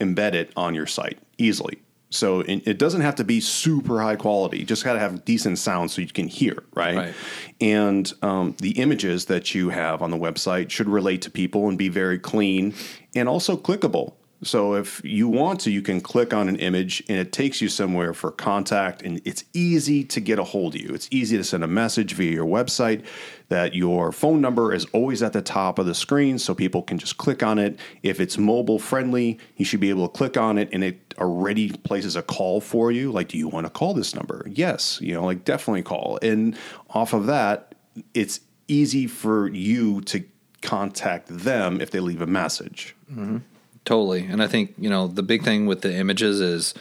embed 0.00 0.32
it 0.32 0.50
on 0.56 0.74
your 0.74 0.86
site 0.86 1.18
easily. 1.38 1.78
So 2.10 2.40
it, 2.40 2.66
it 2.66 2.78
doesn't 2.78 3.02
have 3.02 3.14
to 3.16 3.24
be 3.24 3.40
super 3.40 4.00
high 4.00 4.16
quality. 4.16 4.58
You 4.58 4.64
just 4.64 4.84
got 4.84 4.94
to 4.94 4.98
have 4.98 5.24
decent 5.24 5.58
sound 5.58 5.90
so 5.92 6.02
you 6.02 6.08
can 6.08 6.26
hear, 6.26 6.64
right? 6.74 6.96
Right. 6.96 7.14
And 7.60 8.12
um, 8.22 8.56
the 8.58 8.72
images 8.72 9.26
that 9.26 9.54
you 9.54 9.68
have 9.70 10.02
on 10.02 10.10
the 10.10 10.16
website 10.16 10.70
should 10.70 10.88
relate 10.88 11.22
to 11.22 11.30
people 11.30 11.68
and 11.68 11.78
be 11.78 11.88
very 11.88 12.18
clean 12.18 12.74
and 13.14 13.28
also 13.28 13.56
clickable. 13.56 14.14
So 14.42 14.74
if 14.74 15.02
you 15.04 15.28
want 15.28 15.60
to, 15.60 15.70
you 15.70 15.82
can 15.82 16.00
click 16.00 16.32
on 16.32 16.48
an 16.48 16.56
image 16.56 17.02
and 17.08 17.18
it 17.18 17.30
takes 17.30 17.60
you 17.60 17.68
somewhere 17.68 18.14
for 18.14 18.30
contact, 18.30 19.02
and 19.02 19.20
it's 19.24 19.44
easy 19.52 20.02
to 20.04 20.20
get 20.20 20.38
a 20.38 20.44
hold 20.44 20.74
of 20.74 20.80
you. 20.80 20.94
It's 20.94 21.08
easy 21.10 21.36
to 21.36 21.44
send 21.44 21.62
a 21.62 21.66
message 21.68 22.14
via 22.14 22.30
your 22.30 22.46
website. 22.46 23.04
That 23.48 23.74
your 23.74 24.12
phone 24.12 24.40
number 24.40 24.72
is 24.72 24.86
always 24.92 25.22
at 25.22 25.32
the 25.32 25.42
top 25.42 25.78
of 25.78 25.84
the 25.84 25.94
screen, 25.94 26.38
so 26.38 26.54
people 26.54 26.82
can 26.82 26.98
just 26.98 27.16
click 27.16 27.42
on 27.42 27.58
it. 27.58 27.78
If 28.02 28.20
it's 28.20 28.38
mobile 28.38 28.78
friendly, 28.78 29.38
you 29.56 29.64
should 29.64 29.80
be 29.80 29.90
able 29.90 30.08
to 30.08 30.16
click 30.16 30.36
on 30.36 30.56
it, 30.56 30.68
and 30.72 30.82
it 30.84 31.14
already 31.18 31.70
places 31.70 32.16
a 32.16 32.22
call 32.22 32.60
for 32.60 32.90
you. 32.92 33.10
Like, 33.12 33.28
do 33.28 33.36
you 33.36 33.48
want 33.48 33.66
to 33.66 33.70
call 33.70 33.92
this 33.92 34.14
number? 34.14 34.46
Yes, 34.48 35.00
you 35.02 35.12
know, 35.12 35.24
like 35.24 35.44
definitely 35.44 35.82
call. 35.82 36.18
And 36.22 36.56
off 36.90 37.12
of 37.12 37.26
that, 37.26 37.74
it's 38.14 38.40
easy 38.68 39.06
for 39.06 39.48
you 39.48 40.00
to 40.02 40.24
contact 40.62 41.26
them 41.26 41.80
if 41.80 41.90
they 41.90 42.00
leave 42.00 42.22
a 42.22 42.26
message. 42.26 42.94
Mm-hmm. 43.10 43.38
Totally. 43.84 44.26
And 44.26 44.42
I 44.42 44.46
think, 44.46 44.74
you 44.78 44.90
know, 44.90 45.06
the 45.06 45.22
big 45.22 45.42
thing 45.42 45.66
with 45.66 45.80
the 45.80 45.94
images 45.94 46.40
is, 46.40 46.74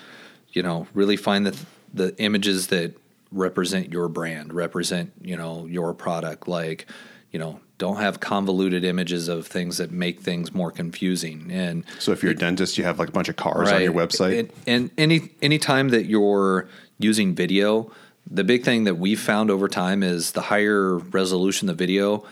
you 0.52 0.62
know, 0.62 0.88
really 0.94 1.18
find 1.18 1.46
the 1.46 1.58
the 1.94 2.16
images 2.18 2.68
that 2.68 2.96
represent 3.32 3.92
your 3.92 4.08
brand, 4.08 4.54
represent, 4.54 5.12
you 5.22 5.36
know, 5.36 5.66
your 5.66 5.94
product 5.94 6.48
like, 6.48 6.86
you 7.32 7.40
know, 7.40 7.60
don't 7.78 7.98
have 7.98 8.20
convoluted 8.20 8.84
images 8.84 9.28
of 9.28 9.48
things 9.48 9.78
that 9.78 9.92
make 9.92 10.20
things 10.20 10.54
more 10.54 10.72
confusing. 10.72 11.50
And 11.52 11.84
So 12.00 12.12
if 12.12 12.22
you're 12.22 12.34
a 12.34 12.36
dentist, 12.36 12.78
you 12.78 12.84
have 12.84 13.00
like 13.00 13.10
a 13.10 13.12
bunch 13.12 13.30
of 13.30 13.38
cars 13.38 13.72
on 13.72 13.82
your 13.82 13.94
website. 13.94 14.52
And, 14.68 14.92
and 14.98 15.30
any 15.42 15.58
time 15.58 15.90
that 15.90 16.06
you're 16.06 16.68
using 16.98 17.34
video, 17.34 17.92
the 18.30 18.44
big 18.44 18.64
thing 18.64 18.84
that 18.84 18.96
we've 18.96 19.20
found 19.20 19.50
over 19.50 19.68
time 19.68 20.04
is 20.04 20.32
the 20.32 20.42
higher 20.42 20.98
resolution 20.98 21.68
the 21.68 21.74
video, 21.74 22.26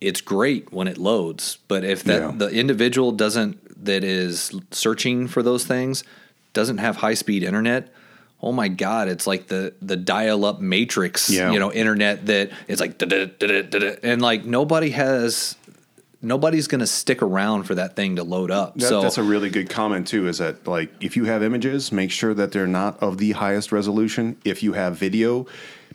it's 0.00 0.20
great 0.20 0.72
when 0.72 0.86
it 0.88 0.98
loads. 0.98 1.58
But 1.68 1.84
if 1.84 2.04
that 2.04 2.20
Yeah. 2.20 2.32
the 2.36 2.48
individual 2.50 3.12
doesn't 3.12 3.58
that 3.82 4.04
is 4.04 4.52
searching 4.70 5.28
for 5.28 5.42
those 5.42 5.64
things 5.64 6.04
doesn't 6.52 6.78
have 6.78 6.96
high 6.96 7.14
speed 7.14 7.42
internet, 7.42 7.92
oh 8.42 8.52
my 8.52 8.68
god, 8.68 9.08
it's 9.08 9.26
like 9.26 9.48
the 9.48 9.74
the 9.82 9.96
dial 9.96 10.44
up 10.44 10.60
matrix, 10.60 11.28
Yeah. 11.30 11.52
you 11.52 11.58
know, 11.58 11.72
internet 11.72 12.26
that 12.26 12.50
it's 12.68 12.80
like 12.80 13.00
and 14.02 14.22
like 14.22 14.44
nobody 14.44 14.90
has 14.90 15.56
nobody's 16.22 16.66
going 16.66 16.80
to 16.80 16.86
stick 16.86 17.22
around 17.22 17.64
for 17.64 17.74
that 17.74 17.94
thing 17.94 18.16
to 18.16 18.24
load 18.24 18.50
up. 18.50 18.74
That, 18.74 18.88
so 18.88 19.02
that's 19.02 19.18
a 19.18 19.22
really 19.22 19.50
good 19.50 19.68
comment 19.68 20.08
too. 20.08 20.28
Is 20.28 20.38
that 20.38 20.66
like 20.66 20.90
if 21.00 21.16
you 21.16 21.24
have 21.26 21.42
images, 21.42 21.92
make 21.92 22.10
sure 22.10 22.34
that 22.34 22.52
they're 22.52 22.66
not 22.66 23.00
of 23.02 23.18
the 23.18 23.32
highest 23.32 23.70
resolution. 23.72 24.36
If 24.44 24.62
you 24.62 24.72
have 24.72 24.96
video, 24.96 25.46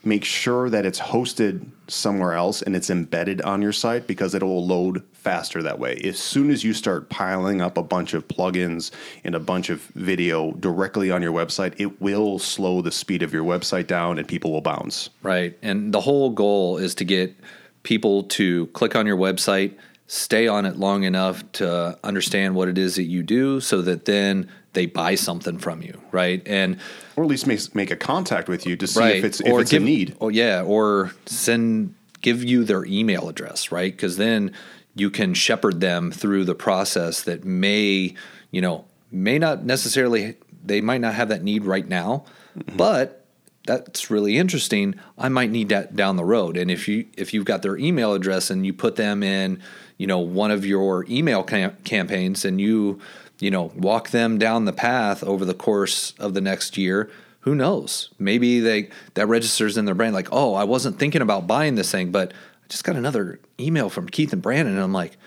make 0.04 0.24
sure 0.24 0.70
that 0.70 0.86
it's 0.86 1.00
hosted 1.00 1.66
somewhere 1.92 2.34
else 2.34 2.62
and 2.62 2.76
it's 2.76 2.90
embedded 2.90 3.42
on 3.42 3.62
your 3.62 3.74
site 3.74 4.08
because 4.08 4.34
it 4.34 4.42
will 4.42 4.66
load 4.66 5.04
faster 5.14 5.62
that 5.62 5.80
way. 5.80 6.00
As 6.04 6.18
soon 6.18 6.50
as 6.50 6.64
you 6.64 6.74
start 6.74 7.10
piling 7.10 7.62
up 7.62 7.78
a 7.78 7.84
bunch 7.84 8.14
of 8.14 8.28
plugins 8.28 8.92
and 9.24 9.36
a 9.36 9.40
bunch 9.40 9.70
of 9.70 9.82
video 9.96 10.52
directly 10.54 11.12
on 11.12 11.22
your 11.22 11.34
website, 11.34 11.74
it 11.78 12.02
will 12.02 12.40
slow 12.40 12.82
the 12.82 12.92
speed 12.92 13.22
of 13.22 13.34
your 13.34 13.44
website 13.44 13.88
down 13.88 14.18
and 14.18 14.28
people 14.28 14.52
will 14.52 14.62
bounce. 14.62 15.10
Right. 15.22 15.58
And 15.62 15.94
the 15.94 16.02
whole 16.02 16.30
goal 16.32 16.78
is 16.78 16.96
to 16.96 17.06
get 17.06 17.36
people 17.84 18.24
to 18.24 18.68
click 18.68 18.96
on 18.96 19.06
your 19.06 19.18
website, 19.18 19.76
stay 20.08 20.48
on 20.48 20.66
it 20.66 20.78
long 20.78 21.04
enough 21.04 21.50
to 21.54 21.98
understand 22.04 22.56
what 22.56 22.68
it 22.68 22.78
is 22.78 22.96
that 22.96 23.04
you 23.04 23.24
do 23.24 23.60
so 23.60 23.82
that 23.82 24.06
then 24.06 24.50
they 24.74 24.86
buy 24.86 25.16
something 25.16 25.58
from 25.58 25.82
you, 25.82 26.02
right? 26.12 26.42
And 26.46 26.78
or 27.16 27.24
at 27.24 27.30
least 27.30 27.48
make, 27.48 27.76
make 27.76 27.92
a 27.92 27.96
contact 27.96 28.48
with 28.48 28.66
you 28.66 28.76
to 28.78 28.88
see 28.88 29.00
right. 29.00 29.16
if 29.18 29.24
it's 29.24 29.40
if 29.42 29.52
or 29.52 29.62
it's 29.62 29.72
give, 29.72 29.82
a 29.82 29.86
need. 29.86 30.16
Oh 30.22 30.30
yeah, 30.30 30.64
or 30.64 31.12
send 31.26 31.96
give 32.22 32.44
you 32.44 32.64
their 32.64 32.86
email 32.86 33.30
address, 33.30 33.72
right? 33.72 33.92
Because 33.92 34.18
then 34.18 34.54
you 34.96 35.10
can 35.10 35.34
shepherd 35.34 35.82
them 35.82 36.12
through 36.12 36.46
the 36.46 36.56
process 36.56 37.24
that 37.24 37.44
may, 37.44 38.14
you 38.52 38.62
know, 38.62 38.86
may 39.12 39.40
not 39.40 39.66
necessarily 39.66 40.36
they 40.64 40.82
might 40.82 41.02
not 41.02 41.14
have 41.16 41.30
that 41.30 41.44
need 41.44 41.66
right 41.66 41.88
now, 41.88 42.26
mm-hmm. 42.58 42.78
but 42.78 43.26
that's 43.66 44.10
really 44.10 44.38
interesting. 44.38 44.96
I 45.18 45.30
might 45.30 45.52
need 45.52 45.70
that 45.70 45.96
down 45.96 46.16
the 46.16 46.26
road. 46.26 46.58
And 46.58 46.72
if 46.72 46.88
you 46.88 47.06
if 47.18 47.34
you've 47.34 47.46
got 47.46 47.62
their 47.62 47.78
email 47.78 48.14
address 48.14 48.50
and 48.50 48.66
you 48.66 48.74
put 48.74 48.96
them 48.96 49.24
in, 49.24 49.62
you 50.02 50.08
know, 50.08 50.18
one 50.18 50.50
of 50.50 50.66
your 50.66 51.06
email 51.08 51.44
cam- 51.44 51.78
campaigns 51.84 52.44
and 52.44 52.60
you 52.60 53.00
you 53.40 53.52
know, 53.52 53.72
walk 53.76 54.10
them 54.10 54.40
down 54.40 54.66
the 54.66 54.74
path 54.74 55.24
over 55.24 55.46
the 55.46 55.54
course 55.54 56.16
of 56.18 56.34
the 56.34 56.42
next 56.42 56.76
year. 56.76 57.08
Who 57.42 57.54
knows? 57.54 58.10
Maybe 58.18 58.60
they 58.60 58.90
that 59.14 59.28
registers 59.28 59.78
in 59.78 59.86
their 59.86 59.94
brain 59.94 60.12
like, 60.12 60.30
oh, 60.32 60.56
I 60.56 60.64
wasn't 60.64 60.98
thinking 60.98 61.22
about 61.22 61.46
buying 61.46 61.76
this 61.76 61.92
thing, 61.92 62.12
but 62.12 62.34
I 62.34 62.68
just 62.68 62.84
got 62.84 62.96
another 62.96 63.40
email 63.60 63.92
from 63.92 64.10
Keith 64.10 64.34
and 64.34 64.42
Brandon, 64.42 64.74
and 64.74 64.84
I'm 64.84 64.92
like, 64.92 65.18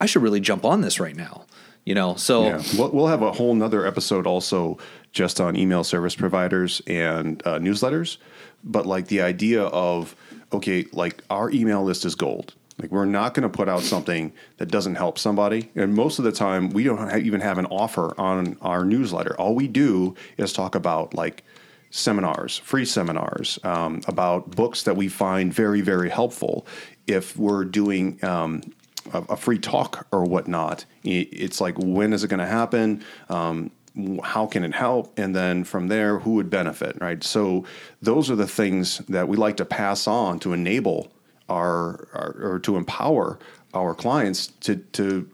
I 0.00 0.06
should 0.06 0.22
really 0.22 0.40
jump 0.40 0.64
on 0.64 0.80
this 0.80 0.98
right 0.98 1.16
now. 1.16 1.44
You 1.84 1.94
know, 1.94 2.14
so 2.14 2.44
yeah. 2.44 2.62
we'll 2.78 3.06
have 3.06 3.22
a 3.22 3.32
whole 3.32 3.54
nother 3.54 3.86
episode 3.86 4.26
also 4.26 4.78
just 5.12 5.42
on 5.42 5.56
email 5.56 5.84
service 5.84 6.14
providers 6.14 6.80
and 6.86 7.42
uh, 7.46 7.58
newsletters. 7.58 8.16
But 8.64 8.86
like 8.86 9.08
the 9.08 9.20
idea 9.20 9.64
of 9.64 10.16
okay, 10.54 10.86
like 10.92 11.22
our 11.28 11.50
email 11.50 11.82
list 11.82 12.06
is 12.06 12.14
gold 12.14 12.54
like 12.80 12.90
we're 12.90 13.04
not 13.04 13.34
going 13.34 13.42
to 13.42 13.54
put 13.54 13.68
out 13.68 13.82
something 13.82 14.32
that 14.56 14.70
doesn't 14.70 14.94
help 14.94 15.18
somebody. 15.18 15.70
And 15.74 15.94
most 15.94 16.18
of 16.18 16.24
the 16.24 16.32
time, 16.32 16.70
we 16.70 16.84
don't 16.84 17.14
even 17.16 17.40
have 17.40 17.58
an 17.58 17.66
offer 17.66 18.18
on 18.18 18.56
our 18.62 18.84
newsletter. 18.84 19.38
All 19.38 19.54
we 19.54 19.68
do 19.68 20.14
is 20.38 20.52
talk 20.52 20.74
about 20.74 21.14
like 21.14 21.44
seminars, 21.90 22.56
free 22.58 22.84
seminars, 22.84 23.58
um, 23.64 24.00
about 24.06 24.52
books 24.52 24.84
that 24.84 24.96
we 24.96 25.08
find 25.08 25.52
very, 25.52 25.80
very 25.82 26.08
helpful. 26.08 26.66
If 27.06 27.36
we're 27.36 27.64
doing 27.64 28.22
um, 28.24 28.62
a, 29.12 29.18
a, 29.30 29.36
free 29.36 29.58
talk 29.58 30.06
or 30.12 30.24
whatnot, 30.24 30.84
it's 31.02 31.60
like 31.60 31.76
when 31.78 32.12
is 32.12 32.24
it 32.24 32.28
going 32.28 32.40
to 32.40 32.46
happen? 32.46 33.04
Um, 33.28 33.72
how 34.22 34.46
can 34.46 34.64
it 34.64 34.72
help 34.72 35.18
and 35.18 35.34
then 35.34 35.64
from 35.64 35.88
there 35.88 36.20
who 36.20 36.34
would 36.34 36.48
benefit 36.48 36.96
right 37.00 37.24
so 37.24 37.64
those 38.00 38.30
are 38.30 38.36
the 38.36 38.46
things 38.46 38.98
that 39.08 39.26
we 39.26 39.36
like 39.36 39.56
to 39.56 39.64
pass 39.64 40.06
on 40.06 40.38
to 40.38 40.52
enable 40.52 41.10
our, 41.50 42.08
our 42.14 42.36
or 42.40 42.58
to 42.60 42.76
empower 42.76 43.38
our 43.74 43.94
clients 43.94 44.46
to 44.60 44.76
to 44.76 45.28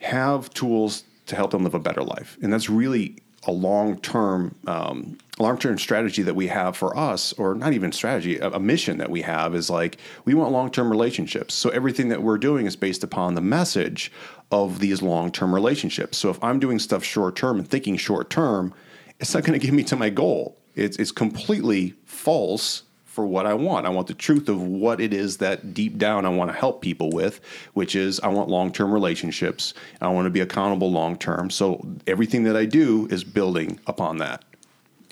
have 0.00 0.50
tools 0.50 1.04
to 1.26 1.36
help 1.36 1.50
them 1.50 1.62
live 1.64 1.74
a 1.74 1.78
better 1.78 2.02
life, 2.02 2.38
and 2.42 2.52
that's 2.52 2.70
really 2.70 3.16
a 3.44 3.52
long 3.52 3.98
term 4.00 4.54
um, 4.66 5.18
long 5.38 5.58
term 5.58 5.78
strategy 5.78 6.22
that 6.22 6.34
we 6.34 6.48
have 6.48 6.76
for 6.76 6.96
us, 6.96 7.32
or 7.34 7.54
not 7.54 7.72
even 7.72 7.92
strategy, 7.92 8.38
a, 8.38 8.50
a 8.50 8.60
mission 8.60 8.98
that 8.98 9.10
we 9.10 9.22
have 9.22 9.54
is 9.54 9.70
like 9.70 9.98
we 10.24 10.34
want 10.34 10.52
long 10.52 10.70
term 10.70 10.90
relationships. 10.90 11.54
So 11.54 11.70
everything 11.70 12.08
that 12.08 12.22
we're 12.22 12.38
doing 12.38 12.66
is 12.66 12.76
based 12.76 13.04
upon 13.04 13.34
the 13.34 13.40
message 13.40 14.10
of 14.50 14.80
these 14.80 15.02
long 15.02 15.30
term 15.30 15.54
relationships. 15.54 16.18
So 16.18 16.30
if 16.30 16.42
I'm 16.42 16.58
doing 16.58 16.78
stuff 16.78 17.04
short 17.04 17.36
term 17.36 17.58
and 17.58 17.68
thinking 17.68 17.96
short 17.96 18.30
term, 18.30 18.74
it's 19.20 19.34
not 19.34 19.44
going 19.44 19.58
to 19.58 19.64
get 19.64 19.74
me 19.74 19.84
to 19.84 19.96
my 19.96 20.10
goal. 20.10 20.56
It's 20.74 20.96
it's 20.96 21.12
completely 21.12 21.94
false 22.04 22.82
for 23.18 23.26
what 23.26 23.46
I 23.46 23.54
want. 23.54 23.84
I 23.84 23.88
want 23.88 24.06
the 24.06 24.14
truth 24.14 24.48
of 24.48 24.62
what 24.62 25.00
it 25.00 25.12
is 25.12 25.38
that 25.38 25.74
deep 25.74 25.98
down 25.98 26.24
I 26.24 26.28
want 26.28 26.52
to 26.52 26.56
help 26.56 26.80
people 26.80 27.10
with, 27.10 27.40
which 27.74 27.96
is 27.96 28.20
I 28.20 28.28
want 28.28 28.48
long 28.48 28.70
term 28.70 28.92
relationships. 28.92 29.74
I 30.00 30.06
want 30.06 30.26
to 30.26 30.30
be 30.30 30.38
accountable 30.38 30.92
long 30.92 31.18
term. 31.18 31.50
So 31.50 31.84
everything 32.06 32.44
that 32.44 32.56
I 32.56 32.64
do 32.64 33.08
is 33.10 33.24
building 33.24 33.80
upon 33.88 34.18
that. 34.18 34.44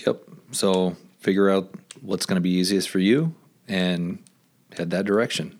Yep. 0.06 0.22
So 0.52 0.94
figure 1.18 1.50
out 1.50 1.68
what's 2.00 2.26
going 2.26 2.36
to 2.36 2.40
be 2.40 2.50
easiest 2.50 2.88
for 2.88 3.00
you 3.00 3.34
and 3.66 4.22
head 4.76 4.90
that 4.90 5.04
direction. 5.04 5.58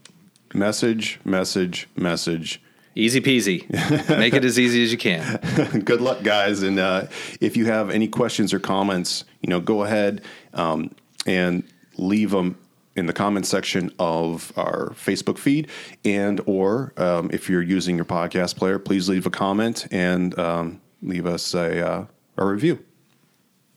Message, 0.55 1.19
message, 1.25 1.89
message. 1.97 2.63
Easy 2.95 3.21
peasy. 3.21 3.69
Make 4.19 4.35
it 4.35 4.45
as 4.45 4.57
easy 4.57 4.85
as 4.85 4.93
you 4.93 4.99
can. 4.99 5.81
Good 5.85 6.01
luck, 6.01 6.23
guys. 6.23 6.63
And 6.63 6.79
uh, 6.79 7.09
if 7.41 7.57
you 7.57 7.67
have 7.67 7.91
any 7.91 8.07
questions 8.07 8.55
or 8.55 8.61
comments, 8.61 9.25
you 9.41 9.49
know, 9.49 9.59
go 9.59 9.83
ahead 9.83 10.23
um, 10.55 10.95
and 11.27 11.65
leave 11.97 12.31
them 12.31 12.59
in 12.95 13.07
the 13.07 13.13
comments 13.13 13.49
section 13.49 13.93
of 13.99 14.53
our 14.57 14.91
Facebook 14.91 15.39
feed, 15.39 15.69
and 16.05 16.41
or 16.47 16.93
um, 16.97 17.31
if 17.33 17.49
you're 17.49 17.63
using 17.63 17.97
your 17.97 18.07
podcast 18.07 18.57
player, 18.57 18.79
please 18.79 19.09
leave 19.09 19.27
a 19.27 19.31
comment 19.31 19.87
and 19.91 20.39
um, 20.39 20.81
leave 21.03 21.27
us 21.27 21.55
a 21.55 21.87
uh, 21.87 22.07
a 22.39 22.45
review. 22.45 22.83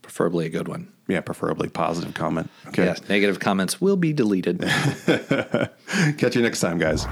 Preferably 0.02 0.46
a 0.46 0.50
good 0.50 0.68
one. 0.68 0.92
Yeah, 1.08 1.22
preferably 1.22 1.70
positive 1.70 2.14
comment. 2.14 2.50
Okay. 2.68 2.86
Yes, 2.86 3.02
negative 3.10 3.40
comments 3.40 3.82
will 3.82 3.98
be 3.98 4.14
deleted. 4.14 4.60
Catch 6.18 6.36
you 6.36 6.42
next 6.42 6.60
time, 6.62 6.78
guys. 6.78 7.06